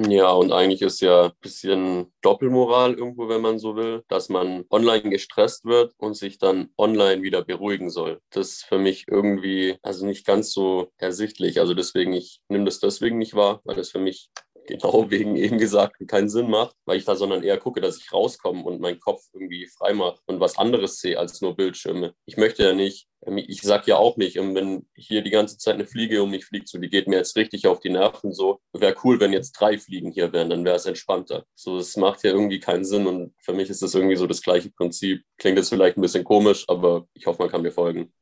Ja, 0.00 0.30
und 0.30 0.52
eigentlich 0.52 0.80
ist 0.82 1.00
ja 1.00 1.24
ein 1.24 1.32
bisschen 1.40 2.12
Doppelmoral 2.20 2.94
irgendwo, 2.94 3.28
wenn 3.28 3.40
man 3.40 3.58
so 3.58 3.74
will, 3.74 4.04
dass 4.06 4.28
man 4.28 4.64
online 4.70 5.10
gestresst 5.10 5.64
wird 5.64 5.92
und 5.98 6.14
sich 6.14 6.38
dann 6.38 6.68
online 6.78 7.22
wieder 7.22 7.42
beruhigen 7.44 7.90
soll. 7.90 8.20
Das 8.30 8.48
ist 8.50 8.64
für 8.64 8.78
mich 8.78 9.06
irgendwie 9.08 9.76
also 9.82 10.06
nicht 10.06 10.24
ganz 10.24 10.52
so 10.52 10.92
ersichtlich. 10.98 11.58
Also 11.58 11.74
deswegen, 11.74 12.12
ich 12.12 12.40
nehme 12.48 12.64
das 12.64 12.78
deswegen 12.78 13.18
nicht 13.18 13.34
wahr, 13.34 13.60
weil 13.64 13.74
das 13.74 13.90
für 13.90 13.98
mich 13.98 14.30
genau 14.68 15.10
wegen 15.10 15.36
eben 15.36 15.58
gesagt 15.58 15.96
keinen 16.06 16.28
Sinn 16.28 16.48
macht, 16.48 16.76
weil 16.84 16.98
ich 16.98 17.04
da 17.04 17.16
sondern 17.16 17.42
eher 17.42 17.58
gucke, 17.58 17.80
dass 17.80 17.98
ich 17.98 18.12
rauskomme 18.12 18.62
und 18.62 18.80
meinen 18.80 19.00
Kopf 19.00 19.22
irgendwie 19.32 19.66
frei 19.66 19.94
mache 19.94 20.20
und 20.26 20.38
was 20.40 20.58
anderes 20.58 21.00
sehe 21.00 21.18
als 21.18 21.40
nur 21.40 21.56
Bildschirme. 21.56 22.14
Ich 22.26 22.36
möchte 22.36 22.62
ja 22.62 22.72
nicht, 22.72 23.08
ähm, 23.26 23.38
ich 23.38 23.62
sag 23.62 23.86
ja 23.86 23.96
auch 23.96 24.16
nicht, 24.16 24.36
ähm, 24.36 24.54
wenn 24.54 24.86
hier 24.94 25.22
die 25.22 25.30
ganze 25.30 25.58
Zeit 25.58 25.74
eine 25.74 25.86
Fliege 25.86 26.22
um 26.22 26.30
mich 26.30 26.44
fliegt, 26.44 26.68
so 26.68 26.78
die 26.78 26.90
geht 26.90 27.08
mir 27.08 27.16
jetzt 27.16 27.36
richtig 27.36 27.66
auf 27.66 27.80
die 27.80 27.90
Nerven, 27.90 28.32
so 28.32 28.60
wäre 28.72 28.94
cool, 29.04 29.18
wenn 29.20 29.32
jetzt 29.32 29.52
drei 29.52 29.78
Fliegen 29.78 30.12
hier 30.12 30.32
wären, 30.32 30.50
dann 30.50 30.64
wäre 30.64 30.76
es 30.76 30.86
entspannter. 30.86 31.44
So, 31.54 31.78
es 31.78 31.96
macht 31.96 32.22
ja 32.22 32.30
irgendwie 32.30 32.60
keinen 32.60 32.84
Sinn 32.84 33.06
und 33.06 33.34
für 33.42 33.52
mich 33.52 33.70
ist 33.70 33.82
das 33.82 33.94
irgendwie 33.94 34.16
so 34.16 34.26
das 34.26 34.42
gleiche 34.42 34.70
Prinzip. 34.70 35.22
Klingt 35.38 35.58
jetzt 35.58 35.70
vielleicht 35.70 35.96
ein 35.96 36.02
bisschen 36.02 36.24
komisch, 36.24 36.64
aber 36.68 37.06
ich 37.14 37.26
hoffe, 37.26 37.42
man 37.42 37.50
kann 37.50 37.62
mir 37.62 37.72
folgen. 37.72 38.12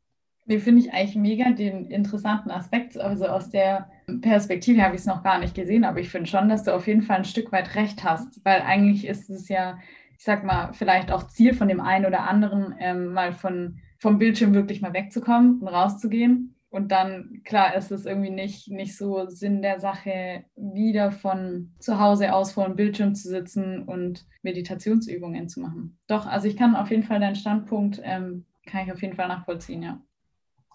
Nee, 0.49 0.61
finde 0.61 0.81
ich 0.81 0.93
eigentlich 0.93 1.17
mega 1.17 1.51
den 1.51 1.87
interessanten 1.87 2.53
Aspekt. 2.53 2.97
Also 2.97 3.27
aus 3.27 3.51
der 3.51 3.91
Perspektive 4.21 4.83
habe 4.83 4.95
ich 4.95 5.01
es 5.01 5.07
noch 5.07 5.25
gar 5.25 5.41
nicht 5.41 5.57
gesehen, 5.57 5.85
aber 5.85 5.99
ich 5.99 6.09
finde 6.09 6.31
schon, 6.31 6.49
dass 6.49 6.63
du 6.63 6.73
auf 6.73 6.87
jeden 6.87 7.03
Fall 7.03 7.19
ein 7.19 7.25
Stück 7.25 7.51
weit 7.51 7.75
recht 7.75 8.05
hast, 8.05 8.45
weil 8.45 8.63
eigentlich 8.63 9.07
ist 9.07 9.29
es 9.29 9.49
ja, 9.49 9.79
ich 10.17 10.25
sag 10.25 10.45
mal, 10.45 10.73
vielleicht 10.73 11.11
auch 11.11 11.27
Ziel 11.27 11.53
von 11.53 11.67
dem 11.67 11.81
einen 11.81 12.07
oder 12.07 12.29
anderen, 12.29 12.77
ähm, 12.79 13.13
mal 13.13 13.33
von, 13.33 13.81
vom 13.99 14.19
Bildschirm 14.19 14.55
wirklich 14.55 14.81
mal 14.81 14.95
wegzukommen 14.95 15.61
und 15.61 15.69
rauszugehen. 15.69 16.55
Und 16.71 16.93
dann, 16.93 17.41
klar, 17.45 17.75
ist 17.75 17.91
es 17.91 18.07
irgendwie 18.07 18.31
nicht, 18.31 18.69
nicht 18.71 18.97
so 18.97 19.27
Sinn 19.29 19.63
der 19.63 19.81
Sache, 19.81 20.45
wieder 20.57 21.11
von 21.11 21.73
zu 21.81 21.99
Hause 21.99 22.35
aus 22.35 22.53
vor 22.53 22.67
dem 22.67 22.77
Bildschirm 22.77 23.15
zu 23.15 23.29
sitzen 23.29 23.83
und 23.83 24.27
Meditationsübungen 24.43 25.49
zu 25.49 25.61
machen. 25.61 25.99
Doch, 26.07 26.27
also 26.27 26.47
ich 26.47 26.57
kann 26.57 26.77
auf 26.77 26.91
jeden 26.91 27.03
Fall 27.03 27.19
deinen 27.19 27.35
Standpunkt, 27.35 28.01
ähm, 28.05 28.45
kann 28.67 28.85
ich 28.85 28.93
auf 28.93 29.01
jeden 29.03 29.17
Fall 29.17 29.29
nachvollziehen, 29.29 29.83
ja. 29.83 30.01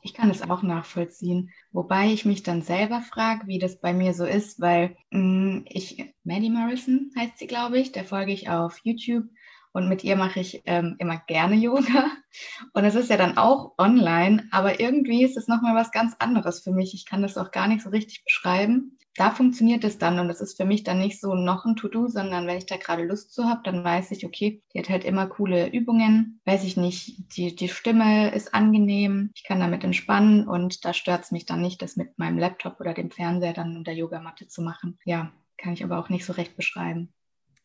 Ich 0.01 0.13
kann 0.13 0.29
es 0.29 0.41
auch 0.41 0.63
nachvollziehen. 0.63 1.51
Wobei 1.71 2.07
ich 2.07 2.25
mich 2.25 2.43
dann 2.43 2.61
selber 2.61 3.01
frage, 3.01 3.47
wie 3.47 3.59
das 3.59 3.79
bei 3.79 3.93
mir 3.93 4.13
so 4.13 4.25
ist, 4.25 4.59
weil 4.59 4.95
mh, 5.11 5.19
mm, 5.19 5.65
ich, 5.69 6.13
Maddie 6.23 6.49
Morrison 6.49 7.11
heißt 7.17 7.37
sie, 7.37 7.47
glaube 7.47 7.79
ich, 7.79 7.91
der 7.91 8.03
folge 8.03 8.31
ich 8.31 8.49
auf 8.49 8.79
YouTube 8.83 9.25
und 9.73 9.87
mit 9.87 10.03
ihr 10.03 10.15
mache 10.15 10.39
ich 10.39 10.63
ähm, 10.65 10.95
immer 10.99 11.17
gerne 11.27 11.55
Yoga. 11.55 12.11
Und 12.73 12.85
es 12.85 12.95
ist 12.95 13.09
ja 13.09 13.17
dann 13.17 13.37
auch 13.37 13.73
online, 13.77 14.47
aber 14.51 14.79
irgendwie 14.79 15.23
ist 15.23 15.37
es 15.37 15.47
nochmal 15.47 15.75
was 15.75 15.91
ganz 15.91 16.15
anderes 16.19 16.61
für 16.61 16.71
mich. 16.71 16.93
Ich 16.93 17.05
kann 17.05 17.21
das 17.21 17.37
auch 17.37 17.51
gar 17.51 17.67
nicht 17.67 17.81
so 17.81 17.89
richtig 17.89 18.23
beschreiben 18.23 18.97
da 19.15 19.32
funktioniert 19.32 19.84
es 19.84 19.97
dann 19.97 20.19
und 20.19 20.28
das 20.28 20.41
ist 20.41 20.58
für 20.58 20.65
mich 20.65 20.84
dann 20.84 21.00
nicht 21.00 21.19
so 21.19 21.36
noch 21.36 21.65
ein 21.65 21.76
To-Do, 21.76 22.08
sondern 22.08 22.47
wenn 22.47 22.58
ich 22.58 22.65
da 22.65 22.78
gerade 22.78 23.04
Lust 23.04 23.34
zu 23.34 23.45
habe, 23.45 23.62
dann 23.63 23.84
weiß 23.84 24.12
ich, 24.12 24.26
okay, 24.26 24.63
die 24.74 24.80
hat 24.80 24.89
halt 24.89 25.04
immer 25.04 25.28
coole 25.28 25.67
Übungen, 25.67 26.39
weiß 26.45 26.63
ich 26.63 26.78
nicht, 26.78 27.36
die, 27.36 27.56
die 27.56 27.67
Stimme 27.67 28.34
ist 28.34 28.54
angenehm, 28.54 29.32
ich 29.36 29.43
kann 29.43 29.60
damit 29.60 29.84
entspannen 29.84 30.47
und 30.47 30.86
da 30.86 30.93
stört 30.93 31.24
es 31.24 31.32
mich 31.32 31.45
dann 31.45 31.62
nicht, 31.62 31.82
das 31.82 31.97
mit 31.97 32.17
meinem 32.17 32.38
Laptop 32.38 32.80
oder 32.80 32.93
dem 32.93 33.12
Fernseher 33.12 33.54
dann 33.54 33.76
unter 33.76 33.91
Yogamatte 33.91 34.47
zu 34.47 34.62
machen. 34.62 34.97
Ja, 35.06 35.32
kann 35.58 35.74
ich 35.74 35.84
aber 35.84 36.00
auch 36.00 36.10
nicht 36.10 36.26
so 36.26 36.34
recht 36.34 36.56
beschreiben. 36.56 37.13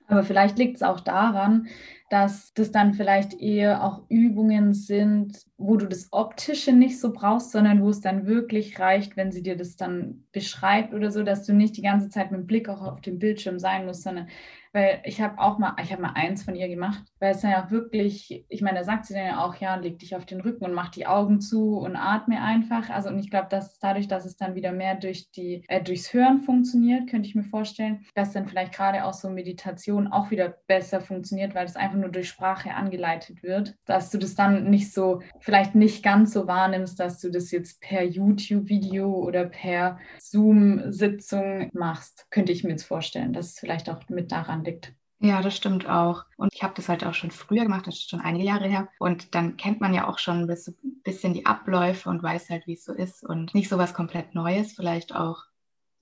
Aber 0.08 0.22
vielleicht 0.22 0.58
liegt 0.58 0.76
es 0.76 0.82
auch 0.82 1.00
daran, 1.00 1.68
dass 2.08 2.52
das 2.54 2.70
dann 2.70 2.94
vielleicht 2.94 3.34
eher 3.40 3.82
auch 3.82 4.02
Übungen 4.08 4.74
sind, 4.74 5.44
wo 5.58 5.76
du 5.76 5.86
das 5.86 6.08
Optische 6.12 6.72
nicht 6.72 7.00
so 7.00 7.12
brauchst, 7.12 7.50
sondern 7.50 7.82
wo 7.82 7.88
es 7.88 8.00
dann 8.00 8.26
wirklich 8.26 8.78
reicht, 8.78 9.16
wenn 9.16 9.32
sie 9.32 9.42
dir 9.42 9.56
das 9.56 9.76
dann 9.76 10.24
beschreibt 10.30 10.94
oder 10.94 11.10
so, 11.10 11.22
dass 11.22 11.44
du 11.44 11.52
nicht 11.52 11.76
die 11.76 11.82
ganze 11.82 12.08
Zeit 12.08 12.30
mit 12.30 12.40
dem 12.40 12.46
Blick 12.46 12.68
auch 12.68 12.82
auf 12.82 13.00
dem 13.00 13.18
Bildschirm 13.18 13.58
sein 13.58 13.86
musst, 13.86 14.02
sondern 14.02 14.28
weil 14.76 15.00
ich 15.04 15.22
habe 15.22 15.38
auch 15.38 15.58
mal, 15.58 15.74
ich 15.82 15.90
habe 15.90 16.02
mal 16.02 16.12
eins 16.14 16.42
von 16.42 16.54
ihr 16.54 16.68
gemacht, 16.68 17.02
weil 17.18 17.30
es 17.30 17.40
dann 17.40 17.50
ja 17.50 17.70
wirklich, 17.70 18.44
ich 18.50 18.60
meine, 18.60 18.80
da 18.80 18.84
sagt 18.84 19.06
sie 19.06 19.14
dann 19.14 19.24
ja 19.24 19.42
auch, 19.42 19.54
ja, 19.56 19.74
leg 19.76 19.98
dich 19.98 20.14
auf 20.14 20.26
den 20.26 20.42
Rücken 20.42 20.66
und 20.66 20.74
mach 20.74 20.90
die 20.90 21.06
Augen 21.06 21.40
zu 21.40 21.78
und 21.78 21.96
atme 21.96 22.42
einfach. 22.42 22.90
Also 22.90 23.08
und 23.08 23.18
ich 23.18 23.30
glaube, 23.30 23.46
dass 23.48 23.78
dadurch, 23.78 24.06
dass 24.06 24.26
es 24.26 24.36
dann 24.36 24.54
wieder 24.54 24.72
mehr 24.72 24.94
durch 24.94 25.30
die, 25.30 25.64
äh, 25.68 25.82
durchs 25.82 26.12
Hören 26.12 26.42
funktioniert, 26.42 27.08
könnte 27.08 27.26
ich 27.26 27.34
mir 27.34 27.44
vorstellen, 27.44 28.04
dass 28.14 28.32
dann 28.32 28.46
vielleicht 28.46 28.74
gerade 28.74 29.06
auch 29.06 29.14
so 29.14 29.30
Meditation 29.30 30.08
auch 30.08 30.30
wieder 30.30 30.50
besser 30.66 31.00
funktioniert, 31.00 31.54
weil 31.54 31.64
es 31.64 31.76
einfach 31.76 31.95
nur 31.96 32.10
durch 32.10 32.28
Sprache 32.28 32.74
angeleitet 32.74 33.42
wird, 33.42 33.74
dass 33.84 34.10
du 34.10 34.18
das 34.18 34.34
dann 34.34 34.70
nicht 34.70 34.92
so, 34.92 35.22
vielleicht 35.40 35.74
nicht 35.74 36.02
ganz 36.02 36.32
so 36.32 36.46
wahrnimmst, 36.46 36.98
dass 37.00 37.20
du 37.20 37.30
das 37.30 37.50
jetzt 37.50 37.80
per 37.80 38.04
YouTube-Video 38.04 39.10
oder 39.12 39.44
per 39.46 39.98
Zoom-Sitzung 40.18 41.70
machst, 41.72 42.26
könnte 42.30 42.52
ich 42.52 42.64
mir 42.64 42.70
jetzt 42.70 42.84
vorstellen, 42.84 43.32
dass 43.32 43.52
es 43.52 43.58
vielleicht 43.58 43.88
auch 43.90 44.08
mit 44.08 44.32
daran 44.32 44.64
liegt. 44.64 44.94
Ja, 45.18 45.40
das 45.40 45.56
stimmt 45.56 45.88
auch. 45.88 46.24
Und 46.36 46.52
ich 46.54 46.62
habe 46.62 46.74
das 46.76 46.90
halt 46.90 47.04
auch 47.04 47.14
schon 47.14 47.30
früher 47.30 47.62
gemacht, 47.62 47.86
das 47.86 47.94
ist 47.94 48.10
schon 48.10 48.20
einige 48.20 48.44
Jahre 48.44 48.68
her. 48.68 48.88
Und 48.98 49.34
dann 49.34 49.56
kennt 49.56 49.80
man 49.80 49.94
ja 49.94 50.08
auch 50.08 50.18
schon 50.18 50.42
ein 50.42 50.56
bisschen 51.04 51.32
die 51.32 51.46
Abläufe 51.46 52.10
und 52.10 52.22
weiß 52.22 52.50
halt, 52.50 52.66
wie 52.66 52.74
es 52.74 52.84
so 52.84 52.92
ist. 52.92 53.24
Und 53.24 53.54
nicht 53.54 53.70
so 53.70 53.78
was 53.78 53.94
komplett 53.94 54.34
Neues, 54.34 54.72
vielleicht 54.72 55.14
auch 55.14 55.44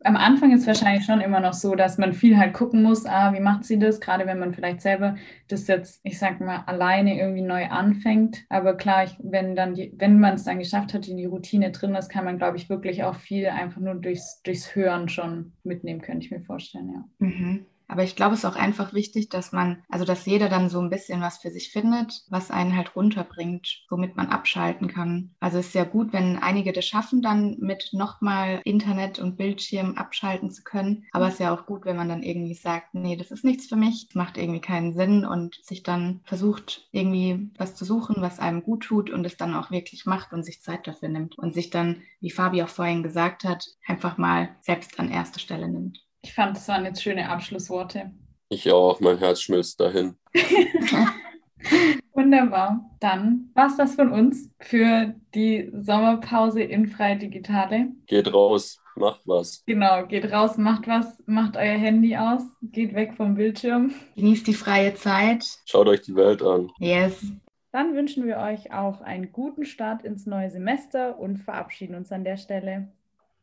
am 0.04 0.16
Anfang 0.16 0.52
ist 0.52 0.66
wahrscheinlich 0.66 1.06
schon 1.06 1.20
immer 1.20 1.40
noch 1.40 1.54
so, 1.54 1.74
dass 1.74 1.98
man 1.98 2.12
viel 2.12 2.36
halt 2.36 2.52
gucken 2.52 2.82
muss, 2.82 3.06
ah, 3.06 3.32
wie 3.32 3.40
macht 3.40 3.64
sie 3.64 3.78
das, 3.78 4.00
gerade 4.00 4.26
wenn 4.26 4.38
man 4.38 4.52
vielleicht 4.52 4.82
selber 4.82 5.16
das 5.48 5.66
jetzt, 5.66 6.00
ich 6.04 6.18
sag 6.18 6.40
mal, 6.40 6.62
alleine 6.66 7.18
irgendwie 7.18 7.42
neu 7.42 7.66
anfängt. 7.66 8.44
Aber 8.50 8.76
klar, 8.76 9.04
ich, 9.04 9.16
wenn 9.22 9.56
dann 9.56 9.74
die, 9.74 9.92
wenn 9.96 10.20
man 10.20 10.34
es 10.34 10.44
dann 10.44 10.58
geschafft 10.58 10.92
hat, 10.92 11.08
in 11.08 11.16
die 11.16 11.24
Routine 11.24 11.70
drin 11.70 11.94
ist, 11.94 12.10
kann 12.10 12.24
man, 12.24 12.36
glaube 12.36 12.58
ich, 12.58 12.68
wirklich 12.68 13.02
auch 13.02 13.14
viel 13.14 13.46
einfach 13.46 13.80
nur 13.80 13.94
durchs, 13.94 14.42
durchs 14.42 14.74
Hören 14.76 15.08
schon 15.08 15.52
mitnehmen, 15.64 16.02
könnte 16.02 16.26
ich 16.26 16.30
mir 16.30 16.42
vorstellen, 16.42 16.92
ja. 16.92 17.26
Mhm. 17.26 17.66
Aber 17.88 18.02
ich 18.02 18.16
glaube, 18.16 18.34
es 18.34 18.40
ist 18.40 18.44
auch 18.44 18.56
einfach 18.56 18.92
wichtig, 18.94 19.28
dass 19.28 19.52
man, 19.52 19.82
also 19.88 20.04
dass 20.04 20.26
jeder 20.26 20.48
dann 20.48 20.68
so 20.68 20.80
ein 20.80 20.90
bisschen 20.90 21.20
was 21.20 21.38
für 21.38 21.50
sich 21.50 21.70
findet, 21.70 22.22
was 22.28 22.50
einen 22.50 22.76
halt 22.76 22.96
runterbringt, 22.96 23.84
womit 23.90 24.16
man 24.16 24.28
abschalten 24.28 24.88
kann. 24.88 25.34
Also 25.40 25.58
es 25.58 25.68
ist 25.68 25.74
ja 25.74 25.84
gut, 25.84 26.12
wenn 26.12 26.38
einige 26.38 26.72
das 26.72 26.86
schaffen, 26.86 27.22
dann 27.22 27.56
mit 27.60 27.90
nochmal 27.92 28.60
Internet 28.64 29.18
und 29.18 29.36
Bildschirm 29.36 29.96
abschalten 29.96 30.50
zu 30.50 30.62
können. 30.62 31.04
Aber 31.12 31.28
es 31.28 31.34
ist 31.34 31.40
ja 31.40 31.54
auch 31.54 31.66
gut, 31.66 31.84
wenn 31.84 31.96
man 31.96 32.08
dann 32.08 32.22
irgendwie 32.22 32.54
sagt, 32.54 32.94
nee, 32.94 33.16
das 33.16 33.30
ist 33.30 33.44
nichts 33.44 33.66
für 33.66 33.76
mich, 33.76 34.08
macht 34.14 34.38
irgendwie 34.38 34.60
keinen 34.60 34.94
Sinn 34.94 35.24
und 35.24 35.56
sich 35.62 35.82
dann 35.82 36.20
versucht, 36.24 36.88
irgendwie 36.92 37.50
was 37.58 37.74
zu 37.74 37.84
suchen, 37.84 38.16
was 38.18 38.38
einem 38.38 38.62
gut 38.62 38.84
tut 38.84 39.10
und 39.10 39.24
es 39.24 39.36
dann 39.36 39.54
auch 39.54 39.70
wirklich 39.70 40.06
macht 40.06 40.32
und 40.32 40.42
sich 40.44 40.62
Zeit 40.62 40.86
dafür 40.86 41.08
nimmt 41.08 41.38
und 41.38 41.54
sich 41.54 41.70
dann, 41.70 42.02
wie 42.20 42.30
Fabi 42.30 42.62
auch 42.62 42.68
vorhin 42.68 43.02
gesagt 43.02 43.44
hat, 43.44 43.66
einfach 43.86 44.18
mal 44.18 44.56
selbst 44.60 44.98
an 44.98 45.10
erste 45.10 45.40
Stelle 45.40 45.68
nimmt. 45.68 46.04
Ich 46.24 46.32
fand, 46.32 46.56
das 46.56 46.66
waren 46.68 46.86
jetzt 46.86 47.02
schöne 47.02 47.28
Abschlussworte. 47.28 48.10
Ich 48.48 48.72
auch, 48.72 48.98
mein 49.00 49.18
Herz 49.18 49.42
schmilzt 49.42 49.78
dahin. 49.78 50.16
Wunderbar. 52.14 52.90
Dann 52.98 53.50
war 53.52 53.66
es 53.66 53.76
das 53.76 53.94
von 53.94 54.10
uns 54.10 54.48
für 54.58 55.14
die 55.34 55.70
Sommerpause 55.74 56.62
in 56.62 56.86
Freie 56.86 57.18
Digitale. 57.18 57.88
Geht 58.06 58.32
raus, 58.32 58.80
macht 58.96 59.20
was. 59.26 59.62
Genau, 59.66 60.06
geht 60.06 60.32
raus, 60.32 60.56
macht 60.56 60.88
was, 60.88 61.22
macht 61.26 61.56
euer 61.56 61.76
Handy 61.76 62.16
aus, 62.16 62.42
geht 62.62 62.94
weg 62.94 63.12
vom 63.18 63.34
Bildschirm. 63.34 63.92
Genießt 64.16 64.46
die 64.46 64.54
freie 64.54 64.94
Zeit. 64.94 65.44
Schaut 65.66 65.88
euch 65.88 66.00
die 66.00 66.16
Welt 66.16 66.40
an. 66.42 66.70
Yes. 66.78 67.22
Dann 67.70 67.94
wünschen 67.94 68.24
wir 68.26 68.38
euch 68.38 68.72
auch 68.72 69.02
einen 69.02 69.30
guten 69.30 69.66
Start 69.66 70.04
ins 70.04 70.24
neue 70.24 70.48
Semester 70.50 71.18
und 71.18 71.36
verabschieden 71.36 71.96
uns 71.96 72.10
an 72.12 72.24
der 72.24 72.38
Stelle. 72.38 72.88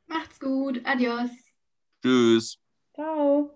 Macht's 0.08 0.40
gut. 0.40 0.82
Adios. 0.84 1.30
Tschüss. 2.02 2.61
Ciao. 2.96 3.52